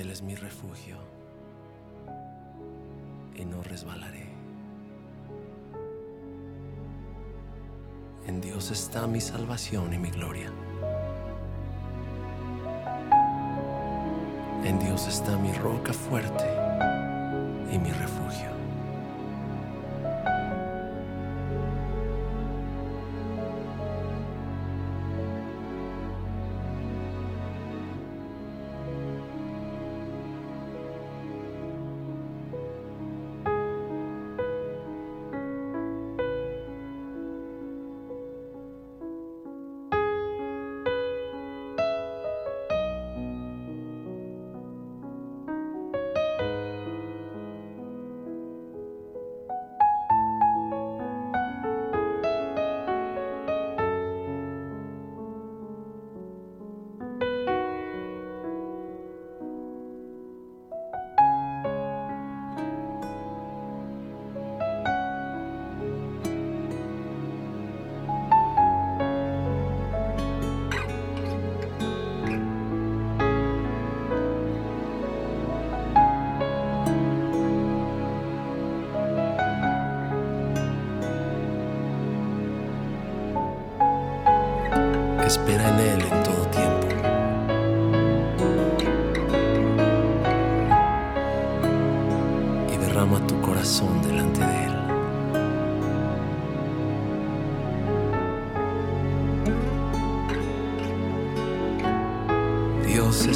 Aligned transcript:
Él 0.00 0.10
es 0.10 0.22
mi 0.22 0.34
refugio 0.34 0.96
y 3.36 3.44
no 3.44 3.62
resbalaré. 3.62 4.26
En 8.26 8.40
Dios 8.40 8.70
está 8.70 9.06
mi 9.06 9.20
salvación 9.20 9.92
y 9.92 9.98
mi 9.98 10.10
gloria. 10.10 10.50
En 14.64 14.78
Dios 14.78 15.06
está 15.06 15.36
mi 15.36 15.52
roca 15.52 15.92
fuerte 15.92 16.48
y 17.70 17.78
mi 17.78 17.90
refugio. 17.92 18.59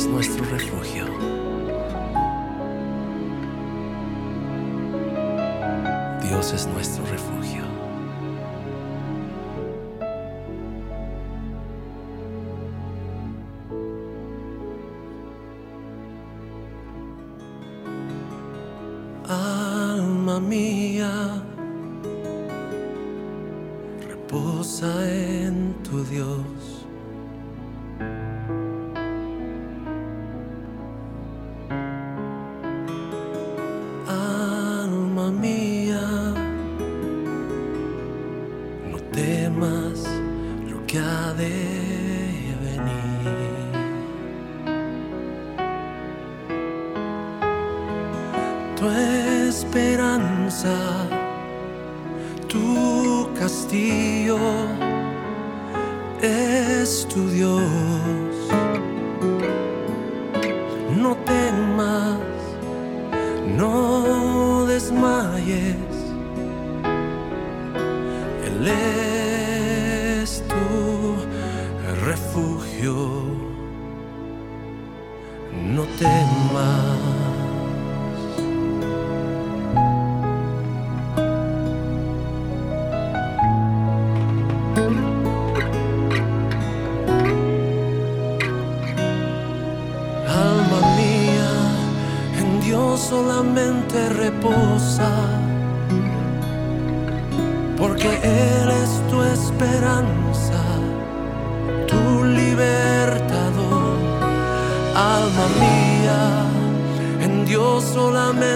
es 0.05 0.11
nuestro 0.11 0.45
refugio. 0.45 1.07
Dios 6.23 6.53
es 6.53 6.67
nuestro 6.67 7.07
refugio. 7.07 7.74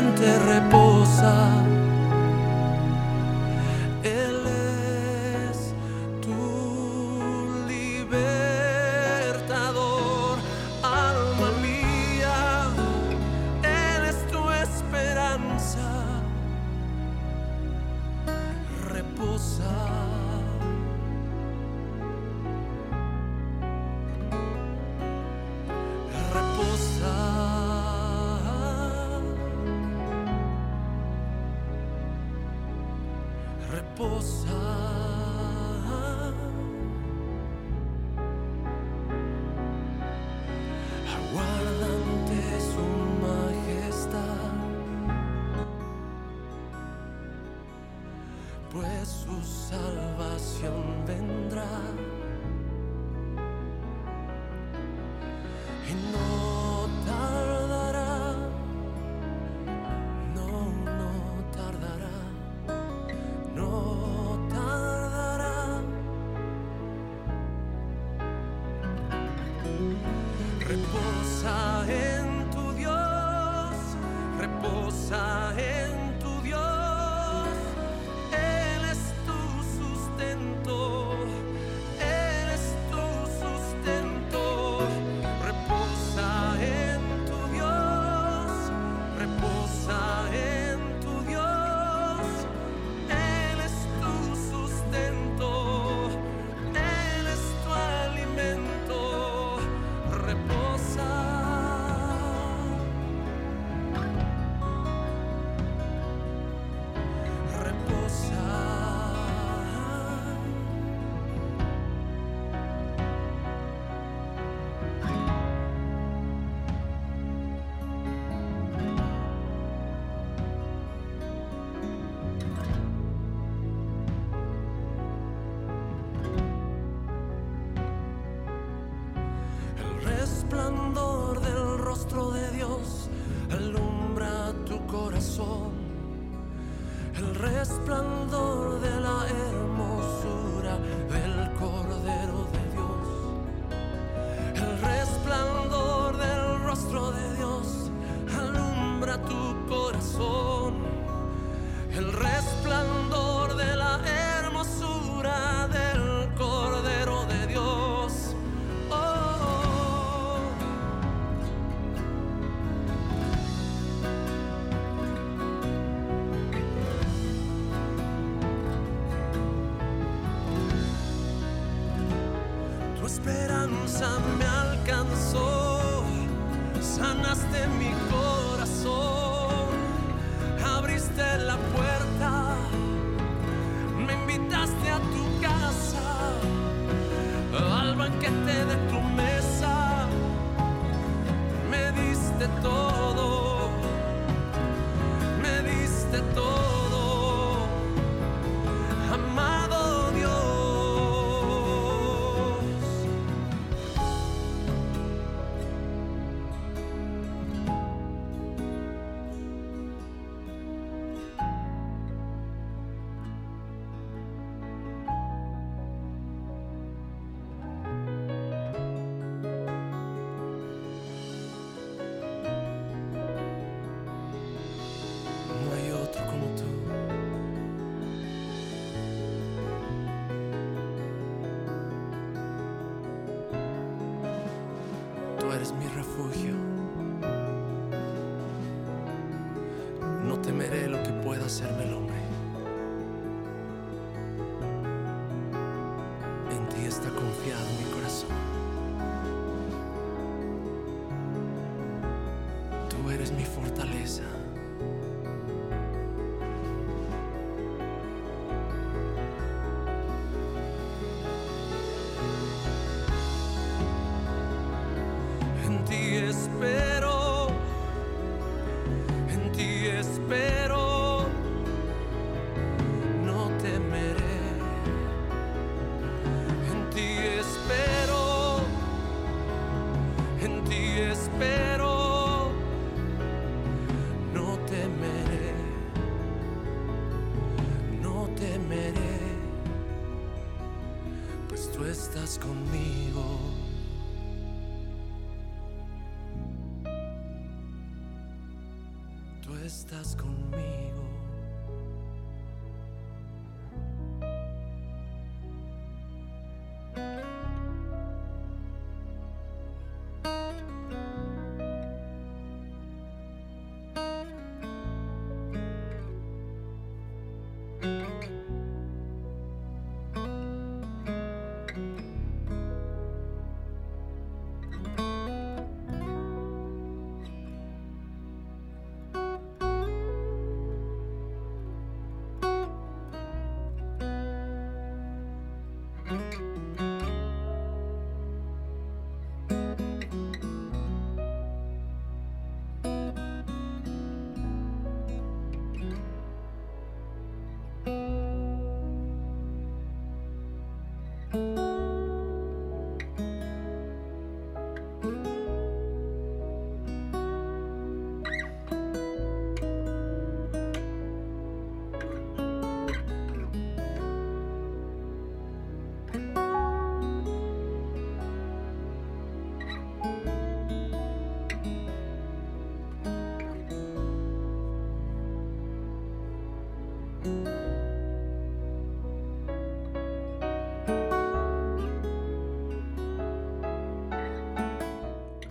mente 0.00 0.38
reposa. 0.38 1.78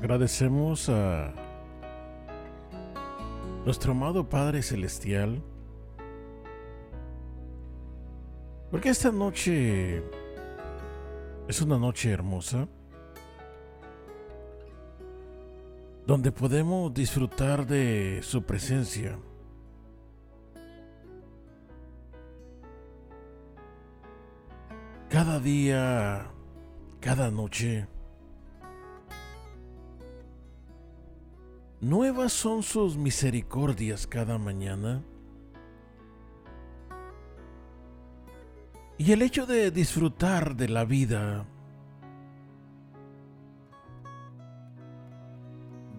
Agradecemos 0.07 0.87
a 0.87 1.33
nuestro 3.65 3.91
amado 3.91 4.29
Padre 4.29 4.63
Celestial 4.63 5.43
porque 8.71 8.87
esta 8.87 9.11
noche 9.11 10.01
es 11.49 11.61
una 11.61 11.77
noche 11.77 12.09
hermosa 12.09 12.69
donde 16.05 16.31
podemos 16.31 16.93
disfrutar 16.93 17.67
de 17.67 18.21
su 18.23 18.43
presencia. 18.43 19.19
Cada 25.09 25.41
día, 25.41 26.31
cada 27.01 27.29
noche, 27.29 27.89
nuevas 31.81 32.33
son 32.33 32.63
sus 32.63 32.97
misericordias 32.97 34.07
cada 34.07 34.37
mañana. 34.37 35.03
Y 38.97 39.11
el 39.11 39.21
hecho 39.21 39.45
de 39.45 39.69
disfrutar 39.69 40.55
de 40.55 40.69
la 40.69 40.83
vida, 40.83 41.45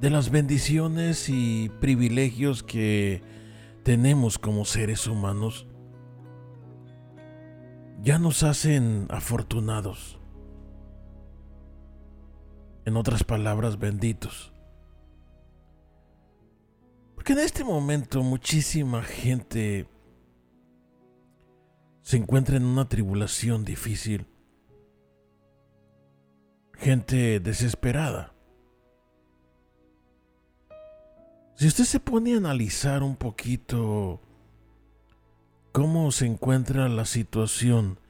de 0.00 0.10
las 0.10 0.30
bendiciones 0.30 1.28
y 1.28 1.70
privilegios 1.80 2.62
que 2.62 3.22
tenemos 3.84 4.38
como 4.38 4.64
seres 4.64 5.06
humanos 5.06 5.66
ya 8.02 8.18
nos 8.18 8.42
hacen 8.42 9.06
afortunados. 9.10 10.18
En 12.84 12.96
otras 12.96 13.24
palabras, 13.24 13.78
benditos. 13.78 14.52
Porque 17.28 17.40
en 17.42 17.46
este 17.46 17.62
momento 17.62 18.22
muchísima 18.22 19.02
gente 19.02 19.86
se 22.00 22.16
encuentra 22.16 22.56
en 22.56 22.64
una 22.64 22.88
tribulación 22.88 23.66
difícil. 23.66 24.26
Gente 26.72 27.38
desesperada. 27.38 28.32
Si 31.56 31.66
usted 31.66 31.84
se 31.84 32.00
pone 32.00 32.32
a 32.32 32.38
analizar 32.38 33.02
un 33.02 33.14
poquito 33.14 34.22
cómo 35.72 36.10
se 36.12 36.24
encuentra 36.24 36.88
la 36.88 37.04
situación 37.04 38.00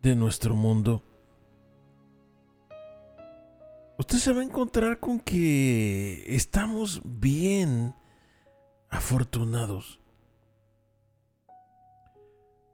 de 0.00 0.14
nuestro 0.14 0.54
mundo, 0.54 1.02
usted 3.98 4.18
se 4.18 4.32
va 4.32 4.42
a 4.42 4.44
encontrar 4.44 5.00
con 5.00 5.18
que 5.18 6.22
estamos 6.36 7.02
bien 7.04 7.96
afortunados. 8.92 9.98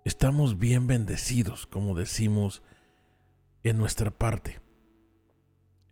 Estamos 0.05 0.59
bien 0.59 0.87
bendecidos, 0.87 1.67
como 1.67 1.95
decimos 1.95 2.63
en 3.63 3.79
nuestra 3.79 4.11
parte. 4.11 4.61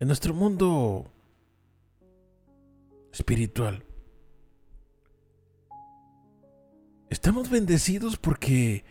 En 0.00 0.09
nuestro 0.09 0.35
mundo 0.35 1.11
espiritual. 3.12 3.85
Estamos 7.09 7.49
bendecidos 7.49 8.16
porque 8.16 8.85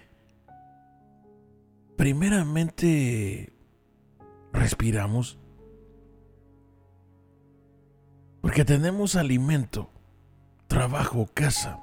primeramente 1.98 3.51
respiramos, 4.54 5.38
porque 8.42 8.63
tenemos 8.63 9.18
alimento, 9.18 9.89
trabajo, 10.67 11.29
casa. 11.34 11.79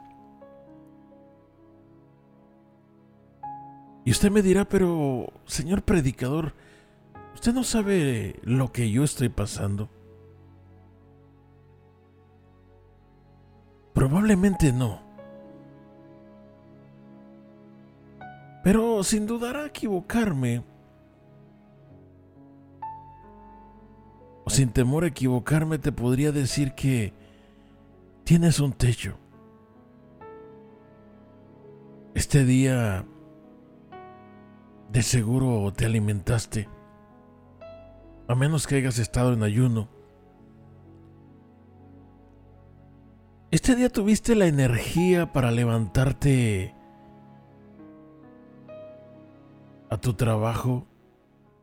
Y 4.04 4.10
usted 4.10 4.30
me 4.30 4.42
dirá, 4.42 4.64
pero, 4.64 5.32
señor 5.46 5.82
predicador, 5.82 6.54
usted 7.34 7.52
no 7.52 7.62
sabe 7.62 8.40
lo 8.42 8.72
que 8.72 8.90
yo 8.90 9.04
estoy 9.04 9.28
pasando. 9.28 9.88
Probablemente 13.92 14.72
no. 14.72 15.00
Pero 18.64 19.02
sin 19.04 19.26
dudar 19.26 19.56
a 19.56 19.66
equivocarme, 19.66 20.64
o 24.44 24.50
sin 24.50 24.70
temor 24.70 25.04
a 25.04 25.08
equivocarme, 25.08 25.78
te 25.78 25.92
podría 25.92 26.32
decir 26.32 26.74
que 26.74 27.12
tienes 28.24 28.60
un 28.60 28.72
techo. 28.72 29.18
Este 32.14 32.44
día 32.44 33.06
de 34.90 35.02
seguro 35.02 35.72
te 35.72 35.86
alimentaste, 35.86 36.68
a 38.28 38.34
menos 38.34 38.66
que 38.66 38.76
hayas 38.76 38.98
estado 38.98 39.32
en 39.32 39.42
ayuno. 39.42 39.88
Este 43.50 43.74
día 43.74 43.88
tuviste 43.88 44.34
la 44.34 44.46
energía 44.46 45.32
para 45.32 45.50
levantarte 45.50 46.74
a 49.90 49.98
tu 49.98 50.14
trabajo, 50.14 50.86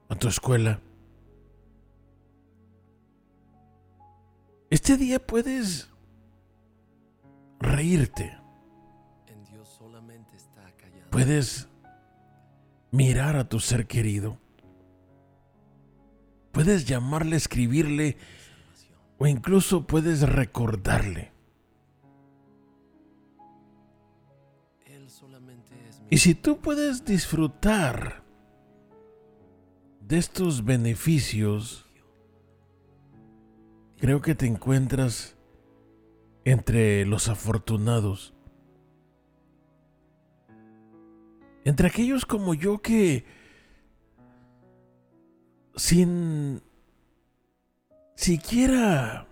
a 0.07 0.15
tu 0.15 0.27
escuela. 0.27 0.81
Este 4.69 4.97
día 4.97 5.17
puedes 5.19 5.88
reírte. 7.59 8.37
Puedes 11.09 11.67
mirar 12.91 13.35
a 13.35 13.47
tu 13.47 13.59
ser 13.59 13.87
querido. 13.87 14.37
Puedes 16.51 16.85
llamarle, 16.85 17.35
escribirle 17.35 18.17
o 19.17 19.27
incluso 19.27 19.85
puedes 19.85 20.21
recordarle. 20.21 21.31
Y 26.09 26.17
si 26.17 26.33
tú 26.33 26.57
puedes 26.57 27.05
disfrutar 27.05 28.23
de 30.01 30.17
estos 30.17 30.65
beneficios, 30.65 31.85
creo 33.99 34.21
que 34.21 34.33
te 34.33 34.47
encuentras 34.47 35.35
entre 36.45 37.05
los 37.05 37.27
afortunados. 37.27 38.33
Entre 41.65 41.87
aquellos 41.87 42.25
como 42.25 42.53
yo 42.53 42.81
que 42.81 43.25
sin 45.75 46.61
siquiera 48.15 49.29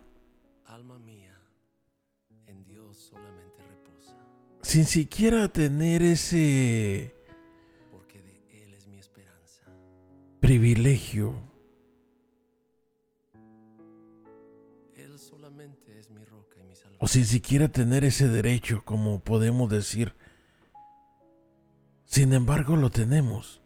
sin 4.67 4.83
siquiera 4.83 5.47
tener 5.47 6.01
ese 6.01 7.15
porque 7.89 8.21
de 8.21 8.63
él 8.63 8.73
es 8.73 8.85
mi 8.85 8.97
esperanza. 8.97 9.63
privilegio. 10.41 11.46
O 16.99 17.07
sin 17.07 17.25
siquiera 17.25 17.67
tener 17.67 18.03
ese 18.03 18.27
derecho, 18.27 18.83
como 18.83 19.19
podemos 19.19 19.69
decir. 19.69 20.15
Sin 22.05 22.33
embargo, 22.33 22.75
lo 22.75 22.89
tenemos. 22.89 23.61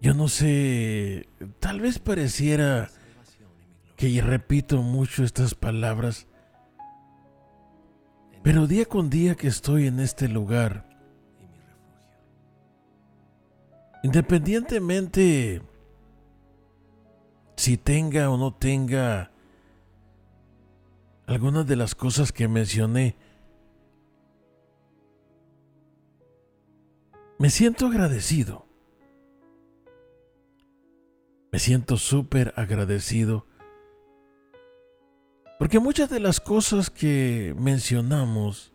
Yo 0.00 0.14
no 0.14 0.28
sé, 0.28 1.28
tal 1.58 1.80
vez 1.80 1.98
pareciera 1.98 2.88
que 3.96 4.22
repito 4.22 4.80
mucho 4.80 5.24
estas 5.24 5.56
palabras, 5.56 6.28
pero 8.44 8.68
día 8.68 8.84
con 8.84 9.10
día 9.10 9.34
que 9.34 9.48
estoy 9.48 9.88
en 9.88 9.98
este 9.98 10.28
lugar, 10.28 10.88
independientemente 14.04 15.62
si 17.58 17.76
tenga 17.76 18.30
o 18.30 18.36
no 18.36 18.54
tenga 18.54 19.32
algunas 21.26 21.66
de 21.66 21.74
las 21.74 21.96
cosas 21.96 22.30
que 22.30 22.46
mencioné, 22.46 23.16
me 27.40 27.50
siento 27.50 27.88
agradecido. 27.88 28.64
Me 31.50 31.58
siento 31.58 31.96
súper 31.96 32.52
agradecido 32.56 33.46
porque 35.58 35.80
muchas 35.80 36.08
de 36.10 36.20
las 36.20 36.38
cosas 36.38 36.90
que 36.90 37.56
mencionamos 37.58 38.72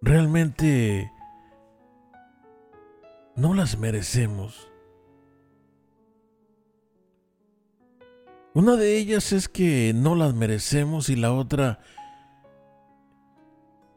realmente 0.00 1.10
no 3.40 3.54
las 3.54 3.78
merecemos. 3.78 4.70
Una 8.52 8.76
de 8.76 8.98
ellas 8.98 9.32
es 9.32 9.48
que 9.48 9.92
no 9.94 10.14
las 10.14 10.34
merecemos 10.34 11.08
y 11.08 11.16
la 11.16 11.32
otra 11.32 11.80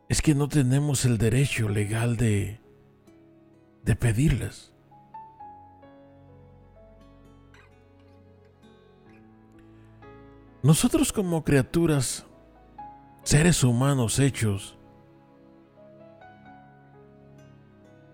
es 0.07 0.21
que 0.21 0.33
no 0.33 0.47
tenemos 0.47 1.03
el 1.03 1.17
derecho 1.17 1.67
legal 1.67 2.15
de, 2.15 2.61
de 3.83 3.95
pedirlas. 3.97 4.71
Nosotros 10.61 11.11
como 11.11 11.43
criaturas, 11.43 12.25
seres 13.23 13.61
humanos 13.65 14.19
hechos, 14.19 14.77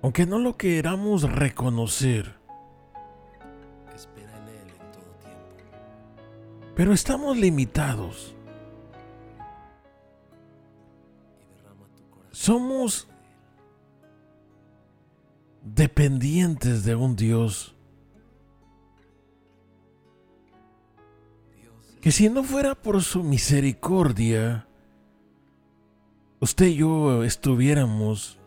aunque 0.02 0.26
no 0.26 0.40
lo 0.40 0.58
queramos 0.58 1.24
reconocer, 1.24 2.40
pero 6.76 6.94
estamos 6.94 7.38
limitados. 7.38 8.34
Somos 12.32 13.10
dependientes 15.62 16.86
de 16.86 16.96
un 16.96 17.18
Dios 17.18 17.76
que 22.02 22.14
si 22.14 22.30
no 22.30 22.44
fuera 22.46 22.76
por 22.76 23.04
su 23.04 23.24
misericordia, 23.24 24.66
usted 26.40 26.68
y 26.68 26.76
yo 26.76 27.26
estuviéramos 27.26 28.39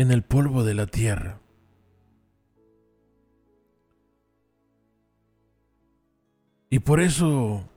en 0.00 0.10
el 0.10 0.22
polvo 0.22 0.64
de 0.64 0.74
la 0.74 0.86
tierra. 0.86 1.40
Y 6.70 6.78
por 6.78 7.00
eso 7.00 7.68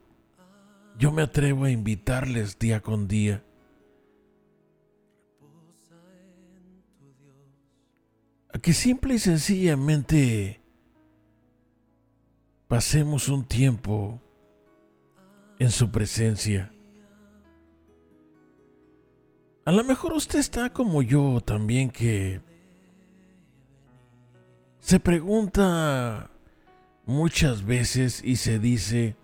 yo 0.97 1.11
me 1.11 1.23
atrevo 1.23 1.65
a 1.65 1.71
invitarles 1.71 2.57
día 2.59 2.79
con 2.79 3.07
día 3.07 3.43
a 8.53 8.59
que 8.59 8.71
simple 8.71 9.15
y 9.15 9.19
sencillamente 9.19 10.61
pasemos 12.67 13.27
un 13.27 13.45
tiempo 13.45 14.21
en 15.59 15.71
su 15.71 15.91
presencia. 15.91 16.72
A 19.65 19.72
lo 19.72 19.84
mejor 19.86 20.12
usted 20.12 20.39
está 20.39 20.72
como 20.72 21.01
yo 21.01 21.39
también 21.39 21.89
que 21.89 22.41
se 24.79 25.00
pregunta 25.00 26.29
muchas 27.05 27.63
veces 27.63 28.22
y 28.22 28.36
se 28.36 28.60
dice, 28.60 29.15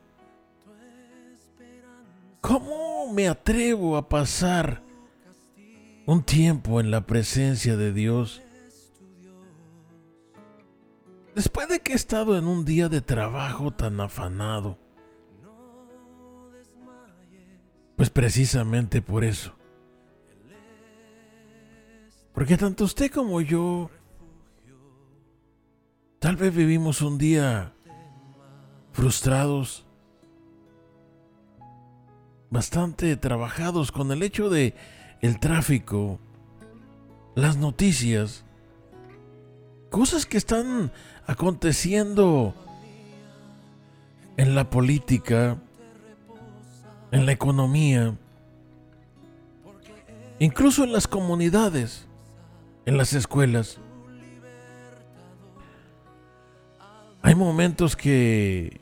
¿cómo 2.40 3.12
me 3.12 3.28
atrevo 3.28 3.98
a 3.98 4.08
pasar 4.08 4.82
un 6.06 6.24
tiempo 6.24 6.80
en 6.80 6.90
la 6.90 7.06
presencia 7.06 7.76
de 7.76 7.92
Dios? 7.92 8.42
Después 11.36 11.68
de 11.68 11.82
que 11.82 11.92
he 11.92 11.96
estado 11.98 12.38
en 12.38 12.48
un 12.48 12.64
día 12.64 12.88
de 12.88 13.02
trabajo 13.02 13.72
tan 13.72 14.00
afanado. 14.00 14.78
Pues 17.98 18.10
precisamente 18.10 19.02
por 19.02 19.26
eso. 19.26 19.59
Porque 22.40 22.56
tanto 22.56 22.86
usted 22.86 23.12
como 23.12 23.42
yo 23.42 23.90
tal 26.20 26.38
vez 26.38 26.56
vivimos 26.56 27.02
un 27.02 27.18
día 27.18 27.74
frustrados, 28.94 29.86
bastante 32.50 33.18
trabajados 33.18 33.92
con 33.92 34.14
el 34.14 34.24
hecho 34.24 34.50
de 34.50 34.74
el 35.20 35.38
tráfico, 35.42 36.18
las 37.36 37.58
noticias, 37.58 38.46
cosas 39.90 40.26
que 40.26 40.38
están 40.38 40.94
aconteciendo 41.28 42.56
en 44.38 44.56
la 44.56 44.70
política, 44.70 45.58
en 47.12 47.26
la 47.26 47.34
economía, 47.34 48.18
incluso 50.40 50.86
en 50.86 50.94
las 50.94 51.06
comunidades, 51.06 52.06
en 52.90 52.98
las 52.98 53.14
escuelas. 53.14 53.80
Hay 57.22 57.36
momentos 57.36 57.96
que 57.96 58.82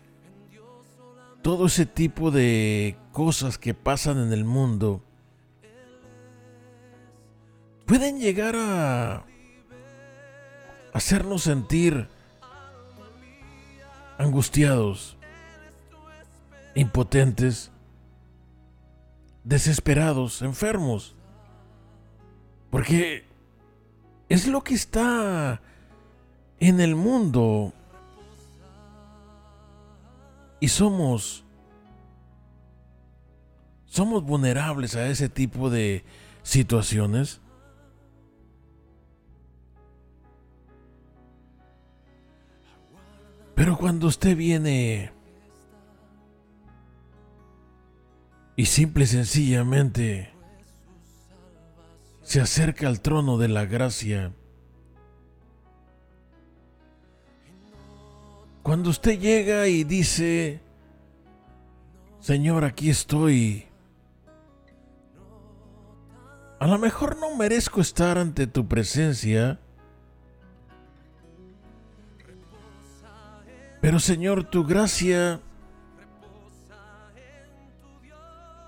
todo 1.42 1.66
ese 1.66 1.86
tipo 1.86 2.32
de 2.32 2.98
cosas 3.12 3.58
que 3.58 3.74
pasan 3.74 4.18
en 4.20 4.32
el 4.32 4.46
mundo 4.46 5.04
pueden 7.86 8.22
llegar 8.22 8.56
a 8.56 9.26
hacernos 10.94 11.44
sentir 11.44 12.08
angustiados, 14.18 15.18
impotentes, 16.76 17.72
desesperados, 19.44 20.42
enfermos. 20.44 21.14
Porque 22.70 23.27
es 24.30 24.48
lo 24.48 24.64
que 24.64 24.74
está 24.74 25.62
en 26.60 26.80
el 26.80 26.96
mundo. 26.96 27.74
Y 30.60 30.70
somos 30.70 31.44
somos 33.98 34.24
vulnerables 34.24 34.96
a 34.96 35.08
ese 35.08 35.28
tipo 35.28 35.72
de 35.72 36.04
situaciones. 36.44 37.42
Pero 43.56 43.76
cuando 43.76 44.06
usted 44.06 44.38
viene 44.38 45.12
y 48.56 48.66
simple 48.66 49.06
y 49.06 49.08
sencillamente 49.08 50.37
se 52.28 52.42
acerca 52.42 52.90
al 52.90 53.00
trono 53.00 53.38
de 53.38 53.48
la 53.48 53.64
gracia, 53.64 54.34
cuando 58.64 58.90
usted 58.90 59.18
llega 59.18 59.70
y 59.70 59.86
dice, 59.86 60.60
Señor, 62.20 62.66
aquí 62.66 62.90
estoy, 62.90 63.64
a 66.60 66.68
lo 66.68 66.78
mejor 66.78 67.16
no 67.18 67.34
merezco 67.38 67.80
estar 67.80 68.18
ante 68.18 68.46
tu 68.46 68.68
presencia, 68.68 69.62
Pero 73.80 74.00
Señor, 74.02 74.44
tu 74.44 74.66
gracia, 74.66 75.40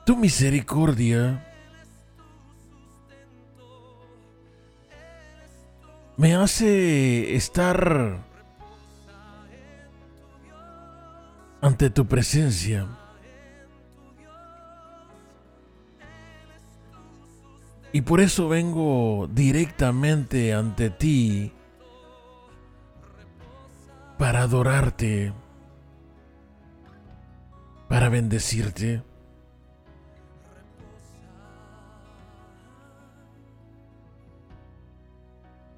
tu 0.06 0.16
misericordia, 0.16 1.49
me 6.20 6.36
hace 6.36 7.34
estar 7.38 8.20
ante 11.62 11.90
tu 11.90 12.06
presencia. 12.08 12.88
Y 17.94 18.02
por 18.02 18.20
eso 18.20 18.50
vengo 18.50 19.30
directamente 19.32 20.54
ante 20.54 20.90
ti 20.90 21.54
para 24.18 24.42
adorarte, 24.42 25.32
para 27.88 28.10
bendecirte. 28.10 29.09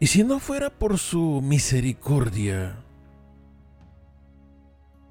Y 0.01 0.07
si 0.07 0.23
no 0.23 0.39
fuera 0.39 0.71
por 0.71 0.97
su 0.97 1.41
misericordia, 1.43 2.75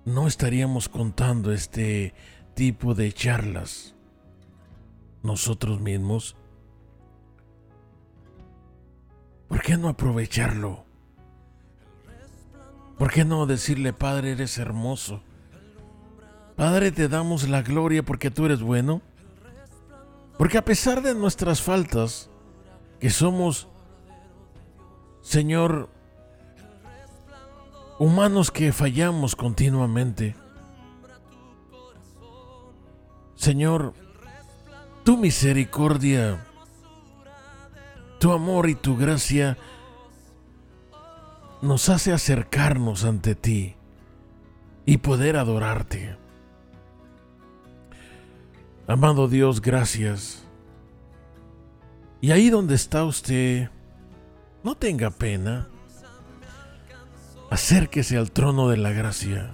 no 0.04 0.26
estaríamos 0.26 0.88
contando 0.88 1.52
este 1.52 2.12
tipo 2.54 2.96
de 2.96 3.12
charlas 3.12 3.94
nosotros 5.22 5.80
mismos. 5.80 6.34
¿Por 9.46 9.62
qué 9.62 9.76
no 9.76 9.88
aprovecharlo? 9.88 10.84
¿Por 12.98 13.12
qué 13.12 13.24
no 13.24 13.46
decirle, 13.46 13.92
Padre, 13.92 14.32
eres 14.32 14.58
hermoso? 14.58 15.22
Padre, 16.56 16.90
te 16.90 17.06
damos 17.06 17.48
la 17.48 17.62
gloria 17.62 18.02
porque 18.02 18.32
tú 18.32 18.46
eres 18.46 18.60
bueno. 18.60 19.02
Porque 20.36 20.58
a 20.58 20.64
pesar 20.64 21.00
de 21.00 21.14
nuestras 21.14 21.62
faltas, 21.62 22.28
que 22.98 23.10
somos, 23.10 23.69
Señor, 25.22 25.88
humanos 27.98 28.50
que 28.50 28.72
fallamos 28.72 29.36
continuamente, 29.36 30.34
Señor, 33.34 33.94
tu 35.04 35.16
misericordia, 35.16 36.44
tu 38.18 38.32
amor 38.32 38.68
y 38.68 38.74
tu 38.74 38.96
gracia 38.96 39.56
nos 41.62 41.88
hace 41.88 42.12
acercarnos 42.12 43.04
ante 43.04 43.34
ti 43.34 43.76
y 44.86 44.98
poder 44.98 45.36
adorarte. 45.36 46.16
Amado 48.86 49.28
Dios, 49.28 49.60
gracias. 49.60 50.42
Y 52.20 52.32
ahí 52.32 52.50
donde 52.50 52.74
está 52.74 53.04
usted, 53.04 53.70
no 54.62 54.74
tenga 54.74 55.10
pena. 55.10 55.68
Acérquese 57.50 58.16
al 58.16 58.30
trono 58.30 58.68
de 58.68 58.76
la 58.76 58.90
gracia. 58.92 59.52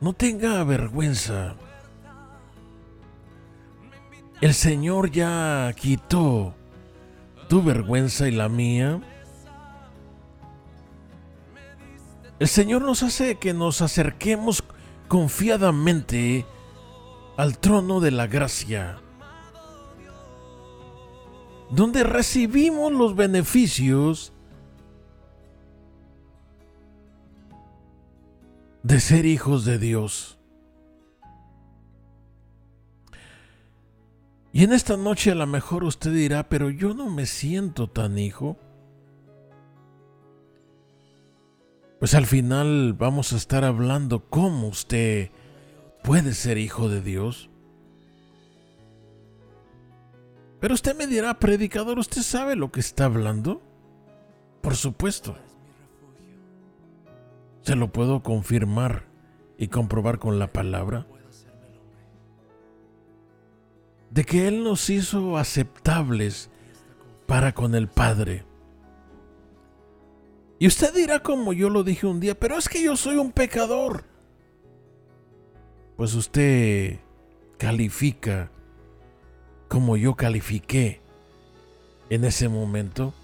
No 0.00 0.12
tenga 0.12 0.62
vergüenza. 0.64 1.54
El 4.40 4.54
Señor 4.54 5.10
ya 5.10 5.72
quitó 5.76 6.54
tu 7.48 7.62
vergüenza 7.62 8.28
y 8.28 8.32
la 8.32 8.48
mía 8.48 9.00
el 12.42 12.48
Señor 12.48 12.82
nos 12.82 13.04
hace 13.04 13.36
que 13.36 13.54
nos 13.54 13.82
acerquemos 13.82 14.64
confiadamente 15.06 16.44
al 17.36 17.56
trono 17.56 18.00
de 18.00 18.10
la 18.10 18.26
gracia, 18.26 18.98
donde 21.72 22.04
recibimos 22.04 22.92
los 22.92 23.16
beneficios 23.16 24.32
de 28.82 29.00
ser 29.00 29.24
hijos 29.24 29.64
de 29.64 29.78
Dios. 29.78 30.38
Y 34.52 34.64
en 34.64 34.72
esta 34.74 34.98
noche 34.98 35.30
a 35.30 35.34
lo 35.34 35.46
mejor 35.46 35.84
usted 35.84 36.12
dirá, 36.12 36.50
pero 36.50 36.68
yo 36.68 36.92
no 36.92 37.08
me 37.08 37.24
siento 37.24 37.88
tan 37.88 38.18
hijo. 38.18 38.58
Pues 41.98 42.14
al 42.14 42.26
final 42.26 42.92
vamos 42.92 43.32
a 43.32 43.36
estar 43.36 43.64
hablando 43.64 44.28
cómo 44.28 44.68
usted 44.68 45.30
puede 46.02 46.34
ser 46.34 46.58
hijo 46.58 46.90
de 46.90 47.00
Dios. 47.00 47.48
Pero 50.62 50.74
usted 50.74 50.96
me 50.96 51.08
dirá, 51.08 51.40
predicador, 51.40 51.98
¿usted 51.98 52.22
sabe 52.22 52.54
lo 52.54 52.70
que 52.70 52.78
está 52.78 53.06
hablando? 53.06 53.60
Por 54.60 54.76
supuesto. 54.76 55.34
Se 57.62 57.74
lo 57.74 57.88
puedo 57.92 58.22
confirmar 58.22 59.02
y 59.58 59.66
comprobar 59.66 60.20
con 60.20 60.38
la 60.38 60.46
palabra. 60.46 61.04
De 64.10 64.24
que 64.24 64.46
Él 64.46 64.62
nos 64.62 64.88
hizo 64.88 65.36
aceptables 65.36 66.48
para 67.26 67.52
con 67.54 67.74
el 67.74 67.88
Padre. 67.88 68.44
Y 70.60 70.68
usted 70.68 70.94
dirá 70.94 71.24
como 71.24 71.52
yo 71.52 71.70
lo 71.70 71.82
dije 71.82 72.06
un 72.06 72.20
día, 72.20 72.38
pero 72.38 72.56
es 72.56 72.68
que 72.68 72.80
yo 72.80 72.94
soy 72.94 73.16
un 73.16 73.32
pecador. 73.32 74.04
Pues 75.96 76.14
usted 76.14 77.00
califica 77.58 78.52
como 79.72 79.96
yo 79.96 80.16
califiqué 80.16 81.00
en 82.10 82.26
ese 82.26 82.50
momento. 82.50 83.14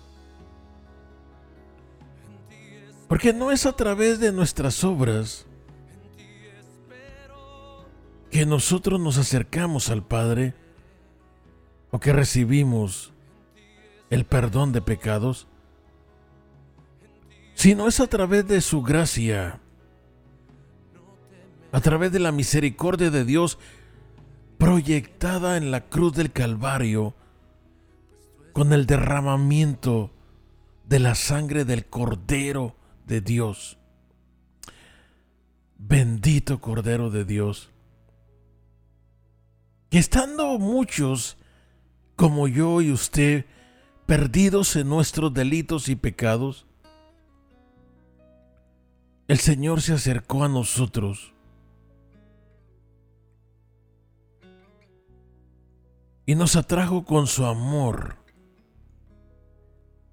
Porque 3.06 3.34
no 3.34 3.50
es 3.52 3.66
a 3.66 3.76
través 3.76 4.18
de 4.18 4.32
nuestras 4.32 4.82
obras 4.82 5.44
que 8.30 8.46
nosotros 8.46 8.98
nos 8.98 9.18
acercamos 9.18 9.90
al 9.90 10.06
Padre 10.06 10.54
o 11.90 12.00
que 12.00 12.14
recibimos 12.14 13.12
el 14.08 14.24
perdón 14.24 14.72
de 14.72 14.80
pecados, 14.80 15.48
sino 17.52 17.88
es 17.88 18.00
a 18.00 18.06
través 18.06 18.48
de 18.48 18.62
su 18.62 18.80
gracia, 18.80 19.60
a 21.72 21.80
través 21.82 22.10
de 22.10 22.20
la 22.20 22.32
misericordia 22.32 23.10
de 23.10 23.26
Dios 23.26 23.58
proyectada 24.58 25.56
en 25.56 25.70
la 25.70 25.88
cruz 25.88 26.14
del 26.14 26.32
Calvario 26.32 27.14
con 28.52 28.72
el 28.72 28.86
derramamiento 28.86 30.10
de 30.84 30.98
la 30.98 31.14
sangre 31.14 31.64
del 31.64 31.86
Cordero 31.86 32.74
de 33.06 33.20
Dios. 33.20 33.78
Bendito 35.78 36.60
Cordero 36.60 37.10
de 37.10 37.24
Dios. 37.24 37.70
Que 39.90 39.98
estando 39.98 40.58
muchos 40.58 41.38
como 42.16 42.48
yo 42.48 42.82
y 42.82 42.90
usted 42.90 43.46
perdidos 44.06 44.74
en 44.74 44.88
nuestros 44.88 45.32
delitos 45.32 45.88
y 45.88 45.94
pecados, 45.94 46.66
el 49.28 49.38
Señor 49.38 49.82
se 49.82 49.92
acercó 49.92 50.42
a 50.42 50.48
nosotros 50.48 51.32
y 56.28 56.34
nos 56.34 56.56
atrajo 56.56 57.06
con 57.06 57.26
su 57.26 57.46
amor 57.46 58.16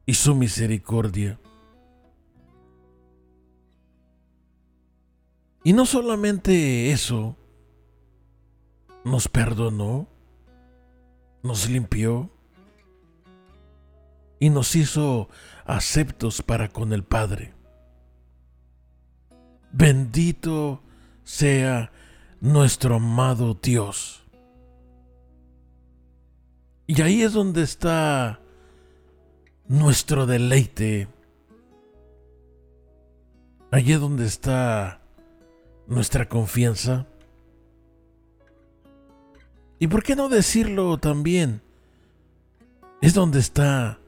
y 0.06 0.14
su 0.14 0.34
misericordia. 0.34 1.42
Y 5.66 5.74
no 5.74 5.86
solamente 5.86 6.94
eso, 6.94 7.36
nos 9.04 9.28
perdonó, 9.28 10.08
nos 11.44 11.70
limpió 11.70 12.30
y 14.40 14.50
nos 14.50 14.74
hizo 14.78 15.28
aceptos 15.66 16.42
para 16.42 16.70
con 16.70 16.94
el 16.94 17.04
Padre. 17.04 17.54
Bendito 19.74 20.82
sea 21.26 21.92
nuestro 22.40 22.96
amado 22.96 23.60
Dios. 23.62 24.25
Y 26.88 27.02
ahí 27.02 27.24
es 27.24 27.34
donde 27.34 27.64
está 27.64 28.40
nuestro 29.68 30.26
deleite. 30.26 31.08
Allí 33.72 33.94
es 33.94 34.00
donde 34.00 34.26
está 34.26 35.02
nuestra 35.88 36.30
confianza. 36.30 37.08
¿Y 39.80 39.88
por 39.88 40.04
qué 40.04 40.16
no 40.16 40.30
decirlo 40.30 40.98
también? 40.98 41.62
Es 43.02 43.14
donde 43.14 43.40
está 43.40 44.00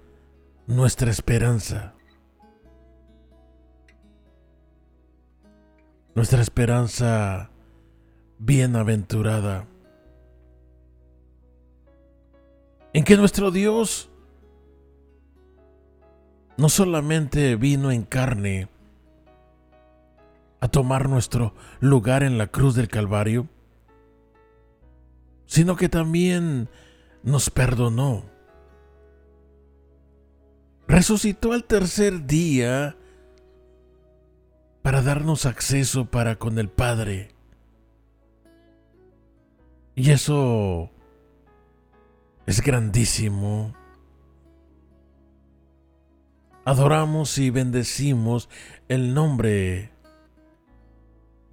nuestra 0.68 1.12
esperanza. 1.12 1.94
Nuestra 6.16 6.42
esperanza 6.42 7.50
bienaventurada. 8.40 9.66
En 12.98 13.04
que 13.04 13.16
nuestro 13.16 13.52
Dios 13.52 14.10
no 16.58 16.68
solamente 16.68 17.56
vino 17.56 17.92
en 17.92 18.02
carne, 18.02 18.70
a 20.60 20.68
tomar 20.68 21.08
nuestro 21.08 21.54
lugar 21.80 22.24
en 22.24 22.40
la 22.40 22.48
cruz 22.48 22.74
del 22.74 22.88
Calvario, 22.88 23.48
sino 25.46 25.76
que 25.76 25.90
también 25.90 26.70
nos 27.22 27.52
perdonó. 27.52 28.24
Resucitó 30.88 31.54
al 31.54 31.66
tercer 31.66 32.26
día 32.26 32.98
para 34.82 35.04
darnos 35.04 35.46
acceso 35.46 36.06
para 36.06 36.38
con 36.38 36.58
el 36.58 36.68
Padre. 36.68 37.30
Y 39.94 40.10
eso 40.10 40.90
es 42.48 42.62
grandísimo. 42.62 43.74
Adoramos 46.66 47.38
y 47.38 47.50
bendecimos 47.50 48.50
el 48.88 49.14
nombre 49.14 49.92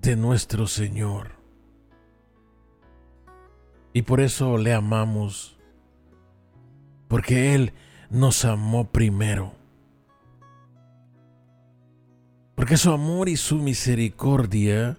de 0.00 0.16
nuestro 0.16 0.66
Señor. 0.66 1.32
Y 3.92 4.02
por 4.02 4.20
eso 4.20 4.56
le 4.56 4.72
amamos, 4.72 5.56
porque 7.08 7.54
Él 7.54 7.72
nos 8.10 8.44
amó 8.44 8.90
primero. 8.90 9.52
Porque 12.54 12.76
su 12.76 12.92
amor 12.92 13.28
y 13.28 13.36
su 13.36 13.56
misericordia 13.56 14.96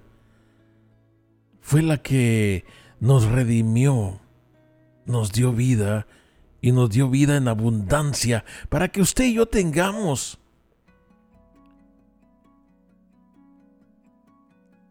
fue 1.62 1.82
la 1.82 1.98
que 1.98 2.66
nos 3.00 3.26
redimió, 3.26 4.20
nos 5.06 5.32
dio 5.32 5.52
vida 5.54 6.08
y 6.62 6.72
nos 6.72 6.90
dio 6.90 7.10
vida 7.10 7.38
en 7.38 7.48
abundancia 7.48 8.44
para 8.70 8.88
que 8.88 9.02
usted 9.02 9.26
y 9.26 9.34
yo 9.34 9.46
tengamos 9.46 10.40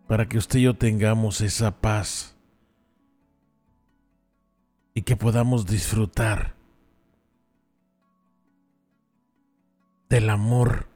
para 0.07 0.29
que 0.29 0.39
usted 0.39 0.59
y 0.59 0.63
yo 0.63 0.75
tengamos 0.75 1.41
esa 1.41 1.81
paz 1.81 2.37
y 4.95 5.03
que 5.03 5.17
podamos 5.17 5.67
disfrutar 5.67 6.55
del 10.09 10.31
amor 10.31 10.87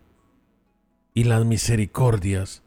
y 1.14 1.24
las 1.24 1.44
misericordias 1.44 2.62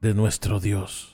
de 0.00 0.14
nuestro 0.14 0.60
Dios. 0.60 1.13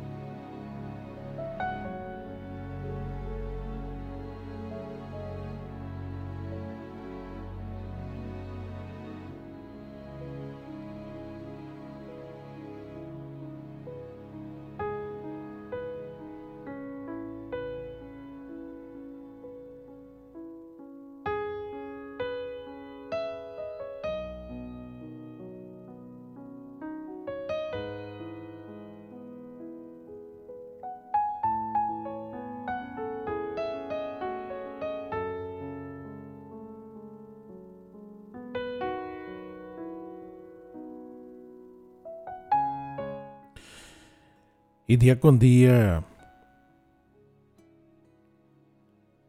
Y 44.91 44.97
día 44.97 45.21
con 45.21 45.39
día, 45.39 46.03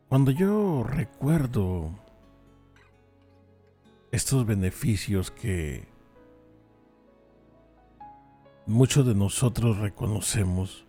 cuando 0.09 0.33
yo 0.33 0.83
recuerdo 0.83 1.93
estos 4.11 4.45
beneficios 4.45 5.31
que 5.31 5.87
muchos 8.67 9.07
de 9.07 9.15
nosotros 9.15 9.79
reconocemos, 9.79 10.85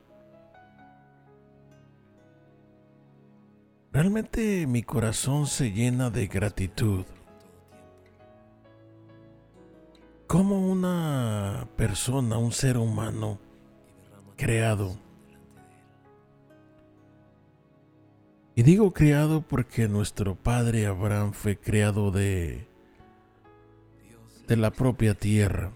realmente 3.91 4.65
mi 4.65 4.81
corazón 4.81 5.45
se 5.45 5.71
llena 5.71 6.09
de 6.09 6.25
gratitud. 6.25 7.05
Como 10.25 10.67
una 10.67 11.67
persona, 11.77 12.39
un 12.39 12.51
ser 12.51 12.79
humano, 12.79 13.37
creado. 14.43 14.97
Y 18.55 18.63
digo 18.63 18.91
creado 18.91 19.41
porque 19.41 19.87
nuestro 19.87 20.35
padre 20.35 20.85
Abraham 20.85 21.31
fue 21.31 21.57
creado 21.57 22.11
de 22.11 22.67
de 24.47 24.57
la 24.57 24.71
propia 24.71 25.13
tierra. 25.13 25.71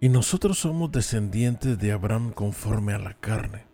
Y 0.00 0.08
nosotros 0.08 0.58
somos 0.58 0.90
descendientes 0.90 1.78
de 1.78 1.92
Abraham 1.92 2.32
conforme 2.32 2.94
a 2.94 2.98
la 2.98 3.12
carne. 3.12 3.66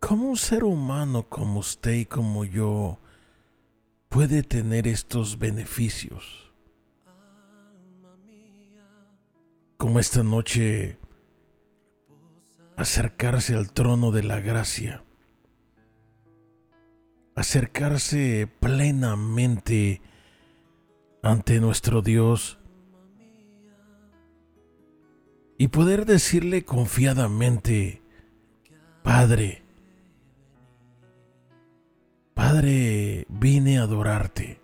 ¿Cómo 0.00 0.30
un 0.30 0.38
ser 0.38 0.64
humano 0.64 1.28
como 1.28 1.60
usted 1.60 1.92
y 1.92 2.06
como 2.06 2.46
yo 2.46 2.98
puede 4.08 4.42
tener 4.42 4.88
estos 4.88 5.38
beneficios? 5.38 6.47
Como 9.78 10.00
esta 10.00 10.24
noche 10.24 10.98
acercarse 12.76 13.54
al 13.54 13.72
trono 13.72 14.10
de 14.10 14.24
la 14.24 14.40
gracia, 14.40 15.04
acercarse 17.36 18.48
plenamente 18.58 20.02
ante 21.22 21.60
nuestro 21.60 22.02
Dios 22.02 22.58
y 25.58 25.68
poder 25.68 26.06
decirle 26.06 26.64
confiadamente, 26.64 28.02
Padre, 29.04 29.62
Padre, 32.34 33.26
vine 33.28 33.78
a 33.78 33.82
adorarte. 33.82 34.57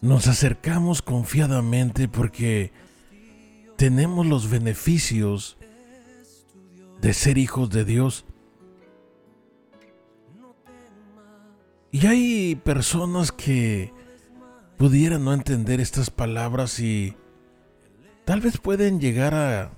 Nos 0.00 0.26
acercamos 0.28 1.02
confiadamente 1.02 2.08
porque 2.08 2.72
tenemos 3.76 4.26
los 4.26 4.50
beneficios 4.50 5.58
de 7.00 7.14
ser 7.14 7.38
hijos 7.38 7.70
de 7.70 7.84
Dios. 7.84 8.24
Y 11.92 12.06
hay 12.06 12.54
personas 12.56 13.32
que 13.32 13.92
pudieran 14.78 15.24
no 15.24 15.34
entender 15.34 15.80
estas 15.80 16.08
palabras 16.08 16.78
y 16.78 17.16
tal 18.24 18.40
vez 18.40 18.58
pueden 18.58 19.00
llegar 19.00 19.34
a 19.34 19.72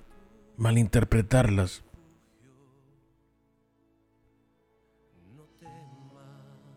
malinterpretarlas. 0.57 1.83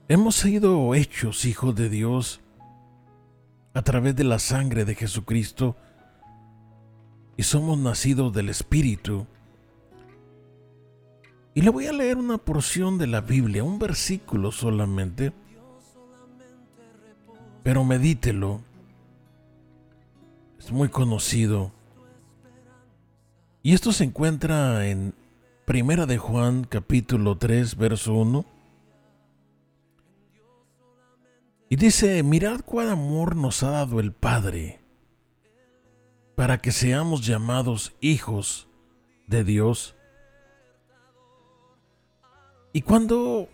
Hemos 0.07 0.35
sido 0.35 0.93
hechos 0.93 1.45
hijos 1.45 1.75
de 1.75 1.89
Dios 1.89 2.39
a 3.75 3.81
través 3.81 4.15
de 4.15 4.23
la 4.23 4.39
sangre 4.39 4.85
de 4.85 4.95
Jesucristo 4.95 5.75
y 7.35 7.43
somos 7.43 7.77
nacidos 7.77 8.33
del 8.33 8.47
Espíritu. 8.47 9.27
Y 11.53 11.61
le 11.61 11.69
voy 11.69 11.87
a 11.87 11.91
leer 11.91 12.15
una 12.17 12.37
porción 12.37 12.97
de 12.97 13.07
la 13.07 13.19
Biblia, 13.19 13.65
un 13.65 13.77
versículo 13.77 14.53
solamente, 14.53 15.33
pero 17.63 17.83
medítelo. 17.83 18.61
Es 20.57 20.71
muy 20.71 20.87
conocido. 20.87 21.73
Y 23.61 23.73
esto 23.73 23.91
se 23.91 24.05
encuentra 24.05 24.87
en 24.87 25.13
Primera 25.65 26.05
de 26.05 26.17
Juan 26.17 26.63
capítulo 26.63 27.37
3 27.37 27.75
verso 27.75 28.13
1. 28.13 28.54
Y 31.69 31.77
dice, 31.77 32.21
mirad 32.23 32.61
cuál 32.61 32.89
amor 32.89 33.35
nos 33.35 33.63
ha 33.63 33.71
dado 33.71 33.99
el 33.99 34.13
Padre 34.13 34.79
para 36.35 36.59
que 36.59 36.71
seamos 36.71 37.25
llamados 37.25 37.95
hijos 38.01 38.67
de 39.27 39.43
Dios. 39.43 39.95
Y 42.73 42.81
cuando 42.81 43.49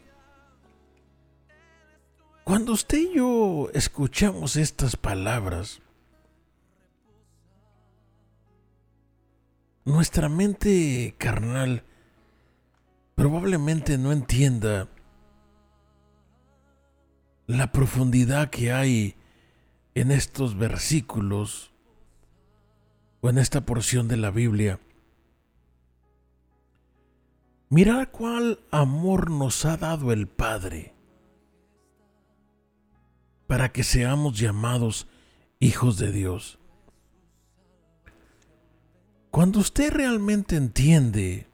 cuando 2.43 2.73
usted 2.73 2.97
y 2.97 3.15
yo 3.15 3.69
escuchamos 3.73 4.55
estas 4.55 4.95
palabras, 4.95 5.79
nuestra 9.85 10.27
mente 10.27 11.15
carnal 11.17 11.83
probablemente 13.15 13.97
no 13.97 14.11
entienda 14.11 14.89
la 17.57 17.71
profundidad 17.71 18.49
que 18.49 18.71
hay 18.71 19.15
en 19.93 20.11
estos 20.11 20.57
versículos 20.57 21.71
o 23.21 23.29
en 23.29 23.37
esta 23.37 23.65
porción 23.65 24.07
de 24.07 24.17
la 24.17 24.31
Biblia. 24.31 24.79
Mira 27.69 28.05
cuál 28.07 28.59
amor 28.71 29.31
nos 29.31 29.65
ha 29.65 29.77
dado 29.77 30.11
el 30.11 30.27
Padre 30.27 30.93
para 33.47 33.71
que 33.71 33.83
seamos 33.83 34.39
llamados 34.39 35.07
hijos 35.59 35.97
de 35.97 36.11
Dios. 36.11 36.57
Cuando 39.29 39.59
usted 39.59 39.91
realmente 39.91 40.55
entiende 40.55 41.47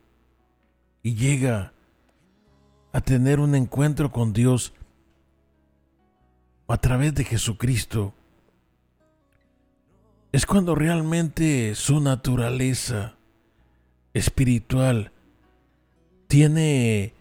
y 1.04 1.16
llega 1.16 1.74
a 2.92 3.02
tener 3.02 3.40
un 3.40 3.54
encuentro 3.54 4.12
con 4.12 4.34
Dios 4.34 4.74
a 6.68 6.78
través 6.78 7.16
de 7.16 7.24
Jesucristo, 7.24 8.14
es 10.32 10.46
cuando 10.46 10.76
realmente 10.76 11.74
su 11.76 12.00
naturaleza 12.02 13.16
espiritual 14.14 15.12
tiene 16.28 17.14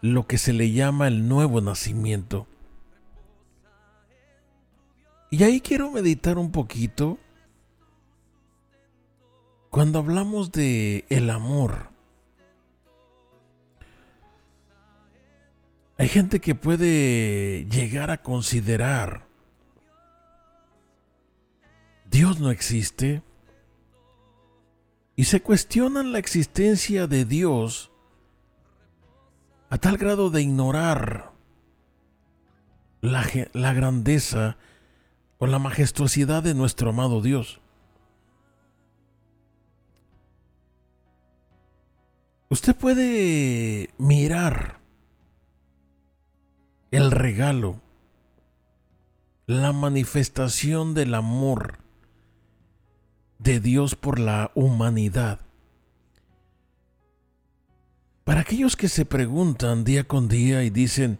lo 0.00 0.26
que 0.26 0.38
se 0.38 0.52
le 0.52 0.72
llama 0.72 1.08
el 1.08 1.28
nuevo 1.28 1.60
nacimiento. 1.60 2.46
Y 5.30 5.42
ahí 5.42 5.60
quiero 5.60 5.90
meditar 5.90 6.38
un 6.38 6.50
poquito 6.50 7.18
cuando 9.70 9.98
hablamos 9.98 10.50
de 10.52 11.04
el 11.10 11.28
amor. 11.28 11.90
Hay 15.98 16.08
gente 16.08 16.40
que 16.40 16.54
puede 16.54 17.66
llegar 17.66 18.10
a 18.10 18.22
considerar 18.22 19.28
Dios 22.10 22.40
no 22.40 22.50
existe 22.50 23.22
y 25.14 25.24
se 25.24 25.42
cuestionan 25.42 26.12
la 26.12 26.18
existencia 26.18 27.06
de 27.06 27.24
Dios 27.24 27.90
a 29.68 29.78
tal 29.78 29.98
grado 29.98 30.30
de 30.30 30.42
ignorar 30.42 31.32
la, 33.00 33.26
la 33.52 33.74
grandeza 33.74 34.56
con 35.38 35.50
la 35.50 35.58
majestuosidad 35.58 36.42
de 36.42 36.54
nuestro 36.54 36.90
amado 36.90 37.20
Dios. 37.20 37.60
Usted 42.48 42.74
puede 42.74 43.90
mirar 43.98 44.77
el 46.90 47.10
regalo, 47.10 47.80
la 49.46 49.72
manifestación 49.72 50.94
del 50.94 51.14
amor 51.14 51.78
de 53.38 53.60
Dios 53.60 53.94
por 53.94 54.18
la 54.18 54.50
humanidad. 54.54 55.40
Para 58.24 58.40
aquellos 58.40 58.76
que 58.76 58.88
se 58.88 59.04
preguntan 59.04 59.84
día 59.84 60.04
con 60.04 60.28
día 60.28 60.62
y 60.62 60.70
dicen, 60.70 61.18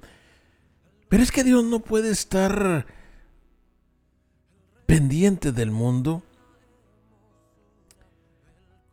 pero 1.09 1.23
es 1.23 1.33
que 1.33 1.45
Dios 1.45 1.65
no 1.65 1.81
puede 1.81 2.11
estar 2.11 2.87
pendiente 4.87 5.53
del 5.53 5.71
mundo. 5.71 6.23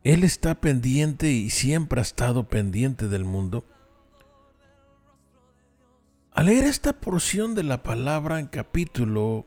Él 0.02 0.24
está 0.24 0.54
pendiente 0.54 1.30
y 1.30 1.50
siempre 1.50 2.00
ha 2.00 2.02
estado 2.02 2.48
pendiente 2.48 3.08
del 3.08 3.24
mundo. 3.24 3.64
Al 6.36 6.46
leer 6.46 6.64
esta 6.64 6.92
porción 6.92 7.54
de 7.54 7.62
la 7.62 7.82
palabra 7.82 8.38
en 8.38 8.46
capítulo 8.48 9.46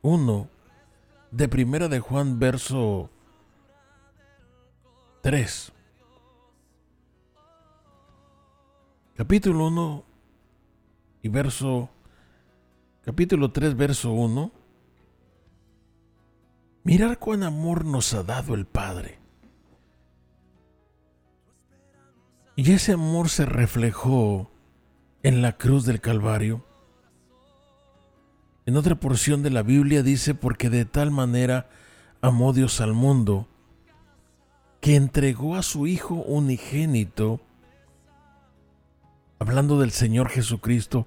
1 0.00 0.48
de 1.32 1.48
Primera 1.48 1.86
de 1.88 2.00
Juan 2.00 2.38
verso 2.38 3.10
3. 5.20 5.70
Capítulo 9.16 9.66
1 9.66 10.04
y 11.20 11.28
verso 11.28 11.90
capítulo 13.04 13.52
3 13.52 13.76
verso 13.76 14.10
1 14.12 14.50
Mirar 16.84 17.18
cuán 17.18 17.42
amor 17.42 17.84
nos 17.84 18.14
ha 18.14 18.22
dado 18.22 18.54
el 18.54 18.64
Padre. 18.64 19.18
Y 22.56 22.72
ese 22.72 22.92
amor 22.92 23.28
se 23.28 23.44
reflejó 23.44 24.50
en 25.22 25.42
la 25.42 25.56
cruz 25.56 25.84
del 25.84 26.00
Calvario. 26.00 26.64
En 28.66 28.76
otra 28.76 28.94
porción 28.94 29.42
de 29.42 29.50
la 29.50 29.62
Biblia 29.62 30.02
dice, 30.02 30.34
porque 30.34 30.70
de 30.70 30.84
tal 30.84 31.10
manera 31.10 31.68
amó 32.20 32.52
Dios 32.52 32.80
al 32.80 32.92
mundo, 32.92 33.48
que 34.80 34.96
entregó 34.96 35.56
a 35.56 35.62
su 35.62 35.86
Hijo 35.86 36.14
unigénito, 36.14 37.40
hablando 39.38 39.78
del 39.78 39.90
Señor 39.90 40.28
Jesucristo, 40.28 41.06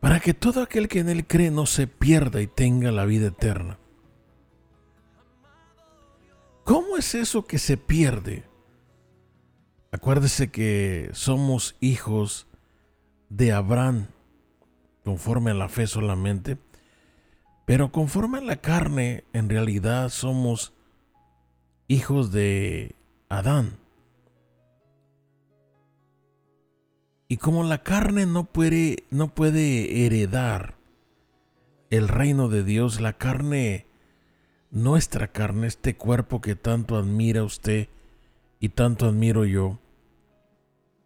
para 0.00 0.18
que 0.18 0.34
todo 0.34 0.62
aquel 0.62 0.88
que 0.88 1.00
en 1.00 1.08
Él 1.08 1.26
cree 1.26 1.50
no 1.50 1.66
se 1.66 1.86
pierda 1.86 2.40
y 2.40 2.46
tenga 2.48 2.90
la 2.90 3.04
vida 3.04 3.28
eterna. 3.28 3.78
¿Cómo 6.64 6.96
es 6.96 7.14
eso 7.14 7.46
que 7.46 7.58
se 7.58 7.76
pierde? 7.76 8.44
Acuérdese 9.90 10.50
que 10.50 11.10
somos 11.12 11.76
hijos 11.80 12.46
de 13.36 13.52
Abraham, 13.52 14.08
conforme 15.04 15.52
a 15.52 15.54
la 15.54 15.70
fe 15.70 15.86
solamente, 15.86 16.58
pero 17.64 17.90
conforme 17.90 18.38
a 18.38 18.42
la 18.42 18.56
carne, 18.56 19.24
en 19.32 19.48
realidad 19.48 20.10
somos 20.10 20.74
hijos 21.88 22.30
de 22.30 22.94
Adán. 23.30 23.78
Y 27.26 27.38
como 27.38 27.64
la 27.64 27.82
carne 27.82 28.26
no 28.26 28.44
puede, 28.44 29.04
no 29.10 29.28
puede 29.28 30.04
heredar 30.04 30.74
el 31.88 32.08
reino 32.08 32.48
de 32.48 32.64
Dios, 32.64 33.00
la 33.00 33.14
carne 33.14 33.86
nuestra 34.70 35.28
carne, 35.28 35.68
este 35.68 35.96
cuerpo 35.96 36.42
que 36.42 36.54
tanto 36.54 36.96
admira 36.96 37.44
usted 37.44 37.88
y 38.60 38.70
tanto 38.70 39.06
admiro 39.06 39.46
yo, 39.46 39.78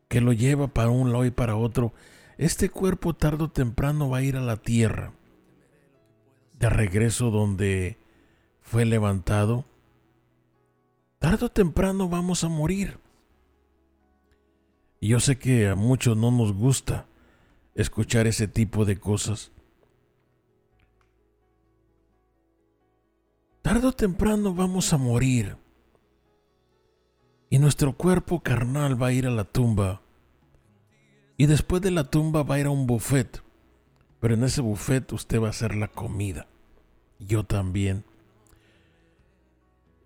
que 0.08 0.20
lo 0.20 0.32
lleva 0.32 0.66
para 0.66 0.90
un 0.90 1.12
lado 1.12 1.24
y 1.24 1.30
para 1.30 1.54
otro, 1.54 1.92
este 2.38 2.68
cuerpo 2.68 3.14
tarde 3.14 3.44
o 3.44 3.50
temprano 3.50 4.08
va 4.08 4.18
a 4.18 4.22
ir 4.22 4.36
a 4.36 4.40
la 4.40 4.56
tierra, 4.56 5.12
de 6.58 6.68
regreso 6.70 7.30
donde 7.30 7.98
fue 8.60 8.84
levantado. 8.84 9.64
Tarde 11.18 11.46
o 11.46 11.48
temprano 11.50 12.08
vamos 12.08 12.44
a 12.44 12.48
morir. 12.48 12.98
Y 15.00 15.08
yo 15.08 15.20
sé 15.20 15.38
que 15.38 15.68
a 15.68 15.74
muchos 15.74 16.16
no 16.16 16.30
nos 16.30 16.52
gusta 16.52 17.06
escuchar 17.74 18.26
ese 18.26 18.48
tipo 18.48 18.84
de 18.84 18.98
cosas. 18.98 19.52
Tardo 23.62 23.88
o 23.88 23.92
temprano 23.92 24.54
vamos 24.54 24.92
a 24.92 24.96
morir. 24.96 25.56
Y 27.50 27.58
nuestro 27.58 27.92
cuerpo 27.92 28.40
carnal 28.40 29.00
va 29.00 29.08
a 29.08 29.12
ir 29.12 29.26
a 29.26 29.30
la 29.30 29.44
tumba. 29.44 30.00
Y 31.36 31.46
después 31.46 31.82
de 31.82 31.90
la 31.90 32.04
tumba 32.04 32.42
va 32.42 32.56
a 32.56 32.60
ir 32.60 32.66
a 32.66 32.70
un 32.70 32.86
buffet. 32.86 33.42
Pero 34.20 34.34
en 34.34 34.44
ese 34.44 34.60
buffet 34.60 35.12
usted 35.12 35.40
va 35.40 35.48
a 35.48 35.50
hacer 35.50 35.74
la 35.74 35.88
comida. 35.88 36.46
Yo 37.18 37.44
también. 37.44 38.04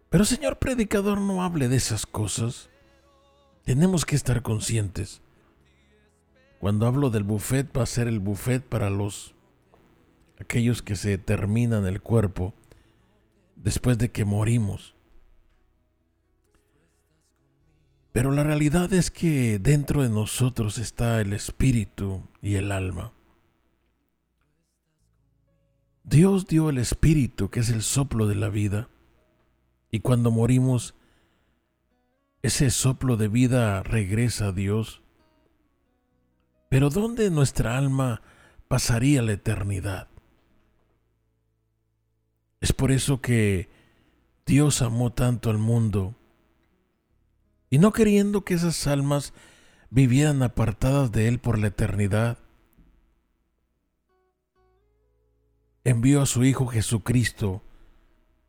Pero 0.09 0.25
señor 0.25 0.59
predicador, 0.59 1.21
no 1.21 1.43
hable 1.43 1.69
de 1.69 1.77
esas 1.77 2.05
cosas. 2.07 2.69
Tenemos 3.65 4.05
que 4.05 4.17
estar 4.17 4.43
conscientes. 4.43 5.23
Cuando 6.59 6.87
hablo 6.87 7.11
del 7.11 7.25
buffet 7.25 7.77
va 7.77 7.85
a 7.85 7.87
ser 7.87 8.09
el 8.09 8.19
buffet 8.19 8.63
para 8.63 8.91
los 8.91 9.35
aquellos 10.41 10.83
que 10.83 10.97
se 10.97 11.19
terminan 11.19 11.87
el 11.87 12.01
cuerpo 12.01 12.55
después 13.57 13.99
de 13.99 14.11
que 14.11 14.25
morimos. 14.25 14.95
Pero 18.13 18.33
la 18.33 18.43
realidad 18.43 18.93
es 18.93 19.11
que 19.11 19.59
dentro 19.59 20.03
de 20.03 20.09
nosotros 20.09 20.79
está 20.79 21.21
el 21.21 21.33
espíritu 21.33 22.23
y 22.43 22.57
el 22.57 22.73
alma. 22.73 23.13
Dios 26.03 26.47
dio 26.47 26.71
el 26.71 26.79
espíritu, 26.79 27.51
que 27.51 27.61
es 27.61 27.71
el 27.71 27.83
soplo 27.83 28.27
de 28.27 28.35
la 28.35 28.49
vida, 28.49 28.89
y 29.93 30.01
cuando 30.01 30.33
morimos, 30.33 30.95
ese 32.43 32.71
soplo 32.71 33.17
de 33.17 33.29
vida 33.29 33.83
regresa 33.85 34.49
a 34.49 34.53
Dios. 34.53 35.03
Pero 36.69 36.91
¿dónde 36.91 37.31
nuestra 37.31 37.77
alma 37.77 38.23
pasaría 38.67 39.23
la 39.23 39.33
eternidad? 39.33 40.09
Es 42.61 42.73
por 42.73 42.91
eso 42.91 43.21
que 43.21 43.69
Dios 44.47 44.83
amó 44.83 45.13
tanto 45.13 45.51
al 45.51 45.59
mundo 45.59 46.17
y 47.71 47.79
no 47.79 47.93
queriendo 47.93 48.45
que 48.45 48.55
esas 48.55 48.89
almas 48.89 49.33
vivieran 49.91 50.43
apartadas 50.43 51.13
de 51.13 51.29
Él 51.29 51.39
por 51.39 51.59
la 51.59 51.69
eternidad. 51.69 52.39
Envió 55.85 56.21
a 56.21 56.27
su 56.27 56.45
Hijo 56.45 56.67
Jesucristo 56.67 57.63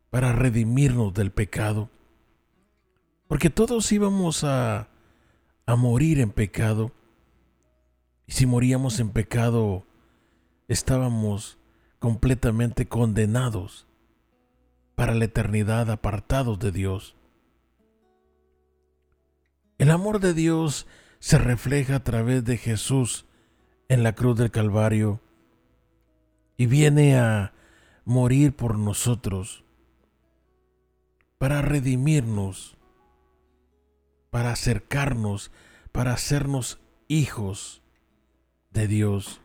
para 0.10 0.34
redimirnos 0.34 1.14
del 1.14 1.32
pecado. 1.32 1.90
Porque 3.28 3.50
todos 3.50 3.92
íbamos 3.92 4.44
a, 4.44 4.90
a 5.68 5.76
morir 5.76 6.20
en 6.20 6.32
pecado. 6.32 6.92
Y 8.26 8.34
si 8.34 8.48
moríamos 8.48 9.00
en 9.00 9.12
pecado, 9.12 9.86
estábamos 10.68 11.60
completamente 12.00 12.88
condenados 12.88 13.88
para 14.96 15.14
la 15.14 15.26
eternidad 15.26 15.92
apartados 15.92 16.60
de 16.60 16.72
Dios. 16.72 17.16
El 19.82 19.90
amor 19.90 20.20
de 20.20 20.36
Dios 20.36 20.86
se 21.18 21.40
refleja 21.40 21.96
a 21.96 22.04
través 22.04 22.46
de 22.46 22.58
Jesús 22.58 23.26
en 23.90 24.04
la 24.04 24.14
cruz 24.14 24.38
del 24.38 24.52
Calvario 24.52 25.22
y 26.56 26.68
viene 26.68 27.18
a 27.18 27.54
morir 28.06 28.56
por 28.56 28.78
nosotros 28.78 29.64
para 31.40 31.64
redimirnos, 31.64 32.78
para 34.30 34.52
acercarnos, 34.52 35.50
para 35.92 36.14
hacernos 36.14 36.80
hijos 37.08 37.82
de 38.70 38.88
Dios. 38.88 39.42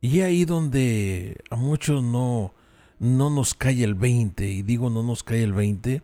Y 0.00 0.22
ahí 0.22 0.44
donde 0.44 1.40
a 1.50 1.54
muchos 1.54 2.02
no, 2.02 2.52
no 2.98 3.30
nos 3.30 3.54
cae 3.54 3.84
el 3.84 3.94
20, 3.94 4.44
y 4.44 4.62
digo 4.62 4.90
no 4.90 5.04
nos 5.04 5.22
cae 5.22 5.44
el 5.44 5.52
20, 5.52 6.02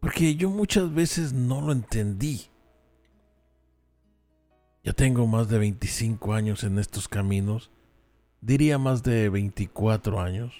porque 0.00 0.36
yo 0.36 0.50
muchas 0.50 0.92
veces 0.92 1.32
no 1.32 1.60
lo 1.60 1.72
entendí. 1.72 2.48
Ya 4.84 4.92
tengo 4.92 5.26
más 5.26 5.48
de 5.48 5.58
25 5.58 6.32
años 6.32 6.64
en 6.64 6.78
estos 6.78 7.08
caminos, 7.08 7.70
diría 8.40 8.78
más 8.78 9.02
de 9.02 9.28
24 9.28 10.20
años. 10.20 10.54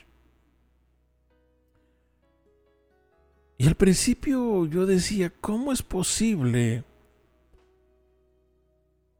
Y 3.57 3.66
al 3.66 3.74
principio 3.74 4.66
yo 4.66 4.86
decía, 4.86 5.32
¿cómo 5.41 5.72
es 5.72 5.82
posible 5.82 6.84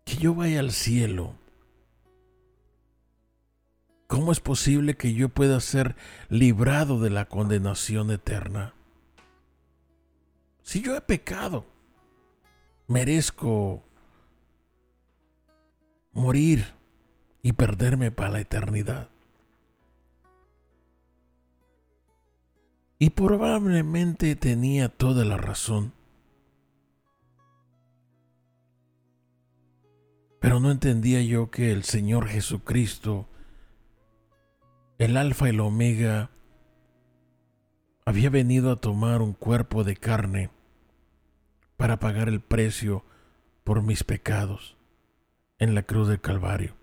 que 0.05 0.17
yo 0.17 0.35
vaya 0.35 0.61
al 0.61 0.71
cielo? 0.71 1.35
¿Cómo 4.07 4.33
es 4.33 4.41
posible 4.41 4.97
que 4.97 5.13
yo 5.13 5.29
pueda 5.29 5.61
ser 5.61 5.97
librado 6.29 7.01
de 7.01 7.11
la 7.11 7.27
condenación 7.27 8.11
eterna? 8.11 8.75
Si 10.69 10.83
yo 10.83 10.95
he 10.95 11.01
pecado, 11.01 11.65
merezco 12.89 13.83
morir 16.13 16.75
y 17.41 17.55
perderme 17.55 18.11
para 18.11 18.33
la 18.33 18.41
eternidad. 18.41 19.09
Y 22.99 23.09
probablemente 23.09 24.37
tenía 24.37 24.91
toda 24.91 25.25
la 25.25 25.39
razón. 25.39 25.95
Pero 30.39 30.61
no 30.61 30.71
entendía 30.71 31.23
yo 31.23 31.51
que 31.51 31.73
el 31.73 31.83
Señor 31.83 32.29
Jesucristo, 32.29 33.27
el 34.99 35.17
Alfa 35.17 35.47
y 35.47 35.51
el 35.53 35.61
Omega, 35.61 36.31
había 38.05 38.29
venido 38.29 38.71
a 38.71 38.77
tomar 38.77 39.23
un 39.23 39.33
cuerpo 39.33 39.83
de 39.83 39.97
carne 39.97 40.58
para 41.79 42.01
pagar 42.01 42.29
el 42.29 42.41
precio 42.41 43.05
por 43.63 43.83
mis 43.83 44.03
pecados 44.03 44.77
en 45.59 45.77
la 45.77 45.85
cruz 45.85 46.09
del 46.09 46.21
Calvario. 46.21 46.75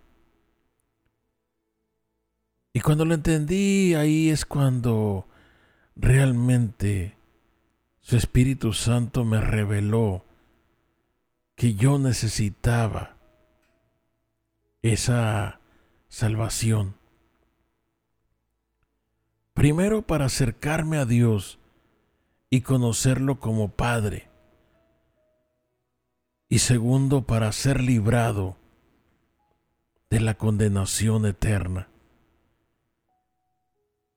Y 2.72 2.80
cuando 2.80 3.04
lo 3.04 3.14
entendí, 3.14 3.93
ahí 3.93 4.30
es 4.30 4.46
cuando 4.46 5.28
realmente 5.98 7.18
su 8.00 8.16
Espíritu 8.16 8.72
Santo 8.72 9.26
me 9.26 9.41
reveló 9.41 10.24
que 11.56 11.74
yo 11.74 12.00
necesitaba 12.00 13.18
esa 14.82 15.60
salvación. 16.08 16.96
Primero 19.54 20.04
para 20.04 20.26
acercarme 20.26 20.98
a 20.98 21.06
Dios 21.06 21.60
y 22.50 22.62
conocerlo 22.62 23.41
como 23.41 23.70
Padre 23.70 24.30
y 26.48 26.60
segundo 26.60 27.26
para 27.26 27.52
ser 27.52 27.82
librado 27.82 28.58
de 30.10 30.20
la 30.20 30.36
condenación 30.36 31.26
eterna. 31.26 31.89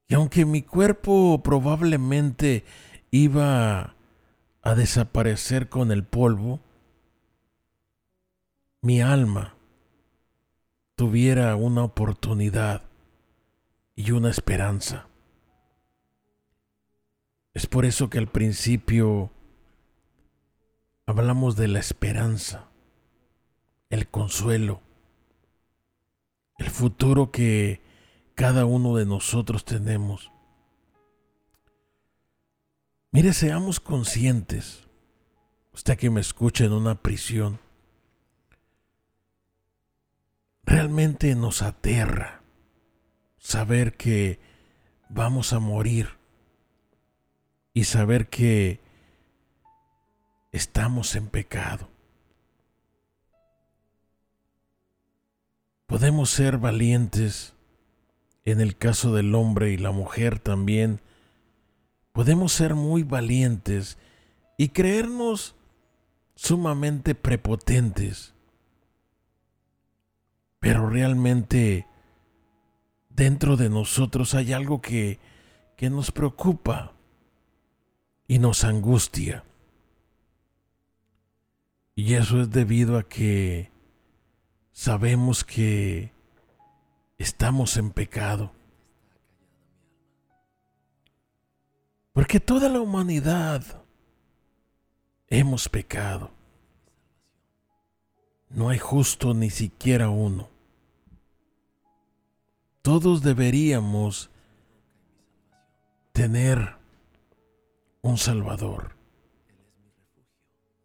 Y 0.06 0.14
aunque 0.14 0.44
mi 0.44 0.62
cuerpo 0.62 1.42
probablemente 1.42 2.64
iba 3.10 3.94
a 4.62 4.74
desaparecer 4.74 5.68
con 5.68 5.92
el 5.92 6.04
polvo, 6.04 6.60
mi 8.80 9.00
alma 9.00 9.54
tuviera 10.94 11.54
una 11.56 11.84
oportunidad 11.84 12.82
y 13.94 14.12
una 14.12 14.30
esperanza. 14.30 15.08
Es 17.54 17.66
por 17.66 17.84
eso 17.84 18.08
que 18.08 18.18
al 18.18 18.28
principio 18.28 19.30
hablamos 21.08 21.56
de 21.56 21.68
la 21.68 21.78
esperanza, 21.78 22.68
el 23.88 24.08
consuelo, 24.08 24.82
el 26.58 26.68
futuro 26.68 27.30
que 27.30 27.80
cada 28.34 28.66
uno 28.66 28.94
de 28.94 29.06
nosotros 29.06 29.64
tenemos. 29.64 30.30
Mire, 33.10 33.32
seamos 33.32 33.80
conscientes, 33.80 34.86
usted 35.72 35.96
que 35.96 36.10
me 36.10 36.20
escucha 36.20 36.66
en 36.66 36.72
una 36.72 37.00
prisión, 37.00 37.58
realmente 40.62 41.34
nos 41.34 41.62
aterra 41.62 42.42
saber 43.38 43.96
que 43.96 44.40
vamos 45.08 45.54
a 45.54 45.58
morir 45.58 46.18
y 47.72 47.84
saber 47.84 48.28
que 48.28 48.86
estamos 50.52 51.14
en 51.14 51.28
pecado. 51.28 51.88
Podemos 55.86 56.30
ser 56.30 56.58
valientes 56.58 57.54
en 58.44 58.60
el 58.60 58.76
caso 58.76 59.14
del 59.14 59.34
hombre 59.34 59.72
y 59.72 59.76
la 59.76 59.90
mujer 59.90 60.38
también. 60.38 61.00
Podemos 62.12 62.52
ser 62.52 62.74
muy 62.74 63.02
valientes 63.02 63.98
y 64.56 64.68
creernos 64.68 65.54
sumamente 66.34 67.14
prepotentes. 67.14 68.34
Pero 70.60 70.88
realmente 70.88 71.86
dentro 73.08 73.56
de 73.56 73.68
nosotros 73.68 74.34
hay 74.34 74.52
algo 74.52 74.80
que, 74.80 75.18
que 75.76 75.90
nos 75.90 76.10
preocupa 76.10 76.92
y 78.26 78.38
nos 78.38 78.64
angustia. 78.64 79.44
Y 81.98 82.14
eso 82.14 82.42
es 82.42 82.50
debido 82.52 82.96
a 82.96 83.08
que 83.08 83.72
sabemos 84.70 85.42
que 85.42 86.12
estamos 87.18 87.76
en 87.76 87.90
pecado. 87.90 88.52
Porque 92.12 92.38
toda 92.38 92.68
la 92.68 92.80
humanidad 92.80 93.82
hemos 95.26 95.68
pecado. 95.68 96.30
No 98.48 98.68
hay 98.68 98.78
justo 98.78 99.34
ni 99.34 99.50
siquiera 99.50 100.08
uno. 100.08 100.48
Todos 102.80 103.22
deberíamos 103.22 104.30
tener 106.12 106.76
un 108.02 108.18
Salvador. 108.18 108.97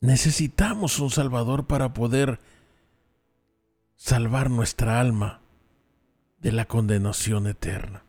Necesitamos 0.04 0.99
un 0.99 1.10
Salvador 1.10 1.66
para 1.66 1.93
poder 1.93 2.41
salvar 3.95 4.49
nuestra 4.49 4.99
alma 4.99 5.39
de 6.39 6.51
la 6.51 6.66
condenación 6.66 7.47
eterna. 7.47 8.04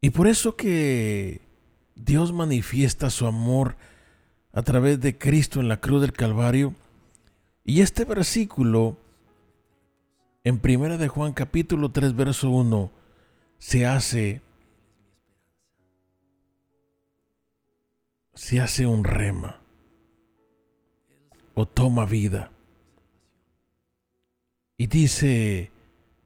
Y 0.00 0.10
por 0.10 0.26
eso 0.26 0.56
que 0.56 1.40
Dios 1.94 2.32
manifiesta 2.32 3.10
su 3.10 3.28
amor 3.28 3.76
a 4.52 4.62
través 4.62 5.00
de 5.00 5.16
Cristo 5.16 5.60
en 5.60 5.68
la 5.68 5.76
cruz 5.80 6.00
del 6.00 6.12
Calvario. 6.12 6.74
Y 7.64 7.82
este 7.82 8.04
versículo 8.04 8.96
en 10.42 10.58
Primera 10.58 10.96
de 10.96 11.06
Juan 11.06 11.32
capítulo 11.32 11.92
3 11.92 12.16
verso 12.16 12.50
1 12.50 12.90
se 13.60 13.86
hace 13.86 14.42
se 18.34 18.60
hace 18.60 18.86
un 18.86 19.04
rema, 19.04 19.60
o 21.54 21.66
toma 21.66 22.06
vida. 22.06 22.50
Y 24.76 24.86
dice, 24.86 25.70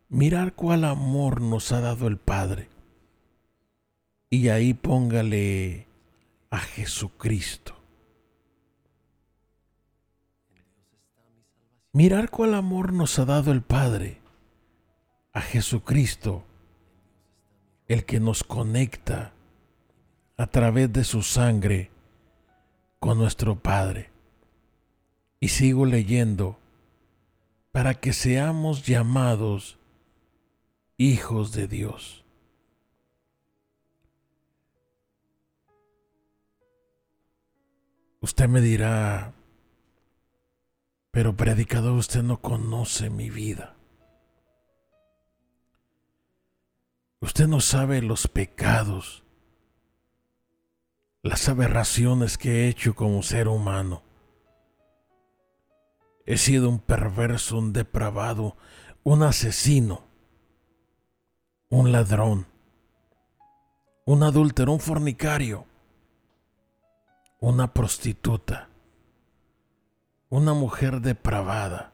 mirar 0.08 0.54
cuál 0.54 0.84
amor 0.84 1.40
nos 1.40 1.72
ha 1.72 1.80
dado 1.80 2.06
el 2.06 2.16
Padre. 2.16 2.68
Y 4.30 4.48
ahí 4.48 4.74
póngale 4.74 5.86
a 6.50 6.58
Jesucristo. 6.58 7.74
Mirar 11.92 12.30
cuál 12.30 12.54
amor 12.54 12.92
nos 12.92 13.18
ha 13.18 13.24
dado 13.24 13.52
el 13.52 13.62
Padre, 13.62 14.20
a 15.32 15.40
Jesucristo, 15.40 16.44
el 17.88 18.04
que 18.04 18.20
nos 18.20 18.44
conecta 18.44 19.32
a 20.36 20.46
través 20.46 20.92
de 20.92 21.04
su 21.04 21.22
sangre 21.22 21.90
con 23.06 23.18
nuestro 23.18 23.54
Padre. 23.54 24.10
Y 25.38 25.50
sigo 25.50 25.86
leyendo, 25.86 26.58
para 27.70 27.94
que 27.94 28.12
seamos 28.12 28.84
llamados 28.84 29.78
hijos 30.96 31.52
de 31.52 31.68
Dios. 31.68 32.24
Usted 38.20 38.48
me 38.48 38.60
dirá, 38.60 39.34
pero 41.12 41.36
predicador, 41.36 41.92
usted 41.92 42.24
no 42.24 42.40
conoce 42.40 43.08
mi 43.08 43.30
vida. 43.30 43.76
Usted 47.20 47.46
no 47.46 47.60
sabe 47.60 48.02
los 48.02 48.26
pecados, 48.26 49.22
las 51.26 51.48
aberraciones 51.48 52.38
que 52.38 52.64
he 52.64 52.68
hecho 52.68 52.94
como 52.94 53.22
ser 53.22 53.48
humano. 53.48 54.02
He 56.24 56.36
sido 56.38 56.68
un 56.68 56.78
perverso, 56.78 57.58
un 57.58 57.72
depravado, 57.72 58.56
un 59.04 59.22
asesino, 59.22 60.02
un 61.68 61.92
ladrón, 61.92 62.46
un 64.04 64.22
adúltero, 64.22 64.72
un 64.72 64.80
fornicario, 64.80 65.66
una 67.40 67.72
prostituta 67.72 68.68
una 70.28 70.54
mujer 70.54 71.00
depravada. 71.00 71.92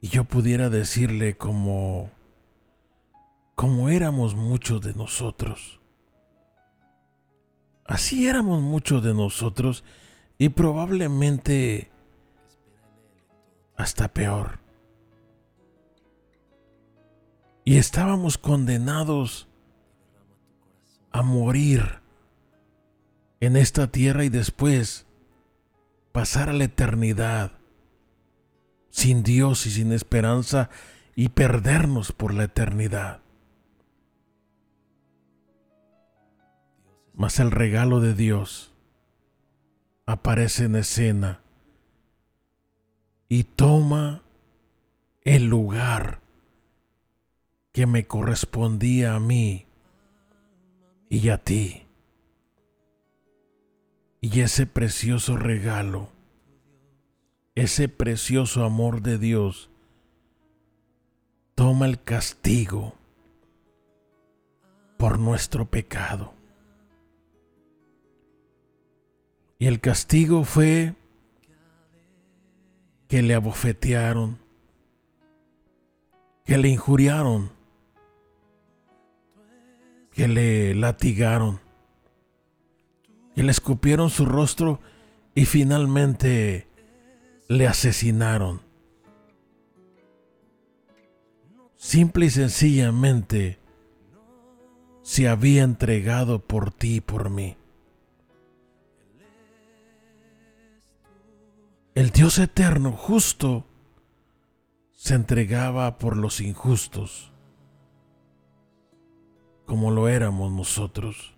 Y 0.00 0.08
yo 0.08 0.24
pudiera 0.24 0.68
decirle 0.68 1.36
como 1.36 2.10
como 3.54 3.88
éramos 3.88 4.34
muchos 4.34 4.80
de 4.80 4.94
nosotros. 4.94 5.81
Así 7.92 8.26
éramos 8.26 8.62
muchos 8.62 9.04
de 9.04 9.12
nosotros 9.12 9.84
y 10.38 10.48
probablemente 10.48 11.90
hasta 13.76 14.08
peor. 14.08 14.60
Y 17.66 17.76
estábamos 17.76 18.38
condenados 18.38 19.46
a 21.10 21.20
morir 21.20 22.00
en 23.40 23.58
esta 23.58 23.88
tierra 23.88 24.24
y 24.24 24.30
después 24.30 25.04
pasar 26.12 26.48
a 26.48 26.54
la 26.54 26.64
eternidad 26.64 27.52
sin 28.88 29.22
Dios 29.22 29.66
y 29.66 29.70
sin 29.70 29.92
esperanza 29.92 30.70
y 31.14 31.28
perdernos 31.28 32.12
por 32.12 32.32
la 32.32 32.44
eternidad. 32.44 33.20
Mas 37.14 37.40
el 37.40 37.50
regalo 37.50 38.00
de 38.00 38.14
Dios 38.14 38.72
aparece 40.06 40.64
en 40.64 40.76
escena 40.76 41.40
y 43.28 43.44
toma 43.44 44.22
el 45.22 45.46
lugar 45.46 46.20
que 47.72 47.86
me 47.86 48.06
correspondía 48.06 49.14
a 49.14 49.20
mí 49.20 49.66
y 51.08 51.28
a 51.30 51.38
ti. 51.38 51.86
Y 54.20 54.40
ese 54.40 54.66
precioso 54.66 55.36
regalo, 55.36 56.08
ese 57.54 57.88
precioso 57.88 58.64
amor 58.64 59.02
de 59.02 59.18
Dios, 59.18 59.70
toma 61.54 61.86
el 61.86 62.02
castigo 62.02 62.94
por 64.96 65.18
nuestro 65.18 65.70
pecado. 65.70 66.34
Y 69.62 69.68
el 69.68 69.78
castigo 69.78 70.42
fue 70.42 70.94
que 73.06 73.22
le 73.22 73.32
abofetearon, 73.34 74.40
que 76.44 76.58
le 76.58 76.68
injuriaron, 76.68 77.52
que 80.10 80.26
le 80.26 80.74
latigaron 80.74 81.60
y 83.36 83.42
le 83.42 83.52
escupieron 83.52 84.10
su 84.10 84.26
rostro 84.26 84.80
y 85.32 85.44
finalmente 85.44 86.66
le 87.46 87.68
asesinaron. 87.68 88.62
Simple 91.76 92.26
y 92.26 92.30
sencillamente 92.30 93.60
se 95.02 95.28
había 95.28 95.62
entregado 95.62 96.40
por 96.40 96.72
ti 96.72 96.96
y 96.96 97.00
por 97.00 97.30
mí. 97.30 97.56
El 101.94 102.10
Dios 102.10 102.38
eterno, 102.38 102.92
justo, 102.92 103.66
se 104.92 105.14
entregaba 105.14 105.98
por 105.98 106.16
los 106.16 106.40
injustos, 106.40 107.30
como 109.66 109.90
lo 109.90 110.08
éramos 110.08 110.50
nosotros. 110.52 111.34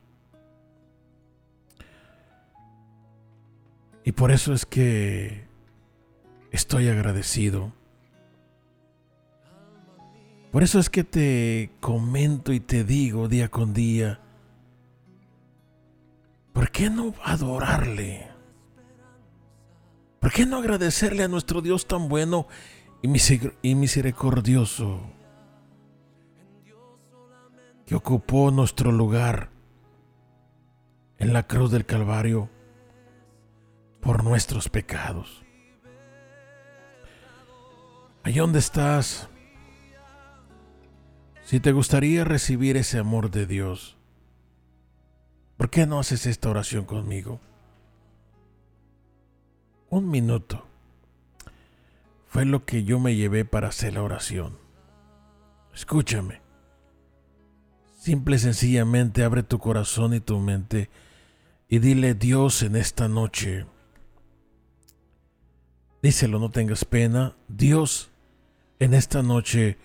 Y 4.05 4.12
por 4.12 4.30
eso 4.30 4.52
es 4.52 4.64
que 4.64 5.48
estoy 6.52 6.88
agradecido. 6.88 7.72
Por 10.52 10.62
eso 10.62 10.78
es 10.78 10.88
que 10.88 11.02
te 11.02 11.72
comento 11.80 12.52
y 12.52 12.61
te 12.61 12.84
digo 12.84 13.26
día 13.26 13.48
con 13.48 13.74
día, 13.74 14.20
¿por 16.52 16.70
qué 16.70 16.90
no 16.90 17.12
adorarle? 17.24 18.34
¿Por 20.35 20.43
qué 20.43 20.47
no 20.47 20.57
agradecerle 20.57 21.22
a 21.22 21.28
nuestro 21.28 21.62
Dios 21.62 21.87
tan 21.87 22.09
bueno 22.09 22.49
y 23.03 23.07
misericordioso 23.76 25.01
que 27.87 27.95
ocupó 27.95 28.51
nuestro 28.51 28.91
lugar 28.91 29.51
en 31.18 31.32
la 31.32 31.47
cruz 31.47 31.70
del 31.70 31.87
Calvario? 31.87 32.51
por 34.01 34.24
nuestros 34.24 34.68
pecados. 34.68 35.45
Allí 38.24 38.41
donde 38.41 38.59
estás, 38.59 39.28
si 41.45 41.61
te 41.61 41.70
gustaría 41.70 42.24
recibir 42.24 42.76
ese 42.76 42.99
amor 42.99 43.30
de 43.30 43.47
Dios, 43.47 43.97
¿por 45.57 45.70
qué 45.70 45.87
no 45.87 46.01
haces 46.01 46.26
esta 46.26 46.51
oración 46.51 46.87
conmigo? 46.87 47.41
Un 49.95 50.11
minuto. 50.11 50.66
Fue 52.26 52.45
lo 52.45 52.64
que 52.64 52.82
yo 52.82 52.99
me 52.99 53.14
llevé 53.14 53.45
para 53.45 53.68
hacer 53.68 53.95
la 53.95 54.03
oración. 54.03 54.59
Escúchame. 55.72 56.40
Simple 57.97 58.34
y 58.34 58.38
sencillamente 58.40 59.22
abre 59.22 59.45
tu 59.45 59.61
corazón 59.61 60.12
y 60.12 60.18
tu 60.18 60.40
mente 60.40 60.90
y 61.68 61.78
dile 61.78 62.14
Dios 62.14 62.64
en 62.64 62.74
esta 62.74 63.07
noche, 63.07 63.66
Díselo, 66.03 66.40
no 66.40 66.51
tengas 66.51 66.84
pena. 66.84 67.36
Dios, 67.47 68.11
en 68.80 68.95
esta 68.95 69.22
noche 69.22 69.78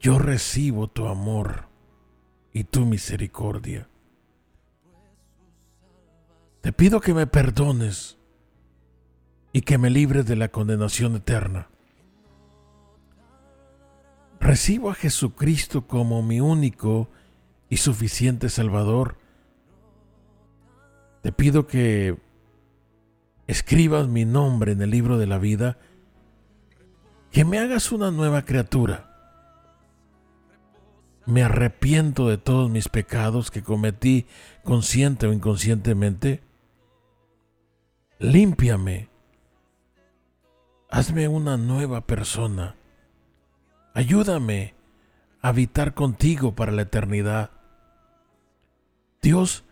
yo 0.00 0.18
recibo 0.18 0.88
tu 0.88 1.06
amor 1.06 1.66
y 2.54 2.64
tu 2.64 2.86
misericordia. 2.86 3.90
Te 6.62 6.72
pido 6.72 6.98
que 7.02 7.12
me 7.12 7.26
perdones 7.26 8.16
y 9.52 9.62
que 9.62 9.78
me 9.78 9.90
libres 9.90 10.26
de 10.26 10.36
la 10.36 10.48
condenación 10.48 11.16
eterna. 11.16 11.68
Recibo 14.40 14.90
a 14.90 14.94
Jesucristo 14.94 15.86
como 15.86 16.22
mi 16.22 16.40
único 16.40 17.08
y 17.68 17.76
suficiente 17.76 18.48
Salvador. 18.48 19.16
Te 21.22 21.32
pido 21.32 21.66
que 21.66 22.18
escribas 23.46 24.08
mi 24.08 24.24
nombre 24.24 24.72
en 24.72 24.82
el 24.82 24.90
libro 24.90 25.18
de 25.18 25.26
la 25.26 25.38
vida, 25.38 25.78
que 27.30 27.44
me 27.44 27.58
hagas 27.58 27.92
una 27.92 28.10
nueva 28.10 28.44
criatura. 28.44 29.08
Me 31.24 31.44
arrepiento 31.44 32.28
de 32.28 32.36
todos 32.36 32.68
mis 32.68 32.88
pecados 32.88 33.50
que 33.50 33.62
cometí 33.62 34.26
consciente 34.64 35.26
o 35.28 35.32
inconscientemente 35.32 36.42
límpiame, 38.18 39.08
hazme 40.92 41.26
una 41.26 41.56
nueva 41.56 42.02
persona, 42.02 42.76
ayúdame 43.94 44.74
a 45.40 45.48
habitar 45.48 45.94
contigo 45.94 46.54
para 46.54 46.70
la 46.70 46.82
eternidad. 46.82 47.50
Dios, 49.22 49.64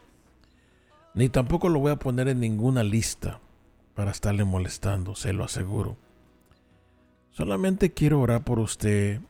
ni 1.13 1.29
tampoco 1.29 1.69
lo 1.69 1.79
voy 1.79 1.91
a 1.91 1.99
poner 1.99 2.27
en 2.27 2.39
ninguna 2.39 2.83
lista 2.83 3.39
para 3.93 4.11
estarle 4.11 4.43
molestando, 4.43 5.15
se 5.15 5.33
lo 5.33 5.43
aseguro. 5.43 5.97
Solamente 7.31 7.93
quiero 7.93 8.19
orar 8.19 8.43
por 8.43 8.59
usted. 8.59 9.21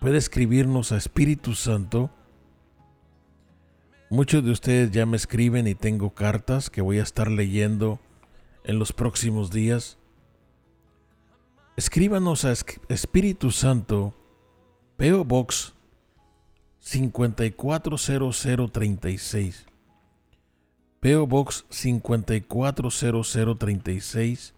puede 0.00 0.18
escribirnos 0.18 0.90
a 0.90 0.96
Espíritu 0.96 1.54
Santo 1.54 2.10
Muchos 4.12 4.44
de 4.44 4.50
ustedes 4.50 4.90
ya 4.90 5.06
me 5.06 5.16
escriben 5.16 5.66
y 5.66 5.74
tengo 5.74 6.10
cartas 6.10 6.68
que 6.68 6.82
voy 6.82 6.98
a 6.98 7.02
estar 7.02 7.30
leyendo 7.30 7.98
en 8.62 8.78
los 8.78 8.92
próximos 8.92 9.50
días. 9.50 9.96
Escríbanos 11.78 12.44
a 12.44 12.52
Espíritu 12.90 13.50
Santo, 13.52 14.12
PO 14.96 15.24
Box 15.24 15.74
540036. 16.80 19.66
PO 21.00 21.26
Box 21.26 21.64
540036, 21.68 24.54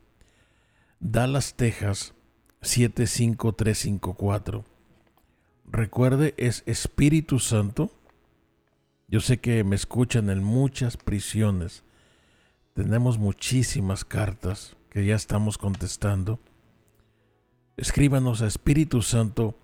Dallas, 1.01 1.55
Texas 1.55 2.13
75354. 2.61 4.65
Recuerde, 5.67 6.35
es 6.37 6.63
Espíritu 6.67 7.39
Santo 7.39 7.91
yo 9.15 9.21
sé 9.21 9.39
que 9.39 9.63
me 9.65 9.77
escuchan 9.77 10.31
en 10.31 10.43
muchas 10.43 10.97
prisiones. 10.97 11.85
Tenemos 12.73 13.19
muchísimas 13.19 14.05
cartas 14.05 14.77
que 14.91 15.05
ya 15.05 15.15
estamos 15.15 15.59
contestando. 15.59 16.41
Escríbanos 17.77 18.43
a 18.43 18.47
Espíritu 18.47 19.03
Santo, 19.03 19.57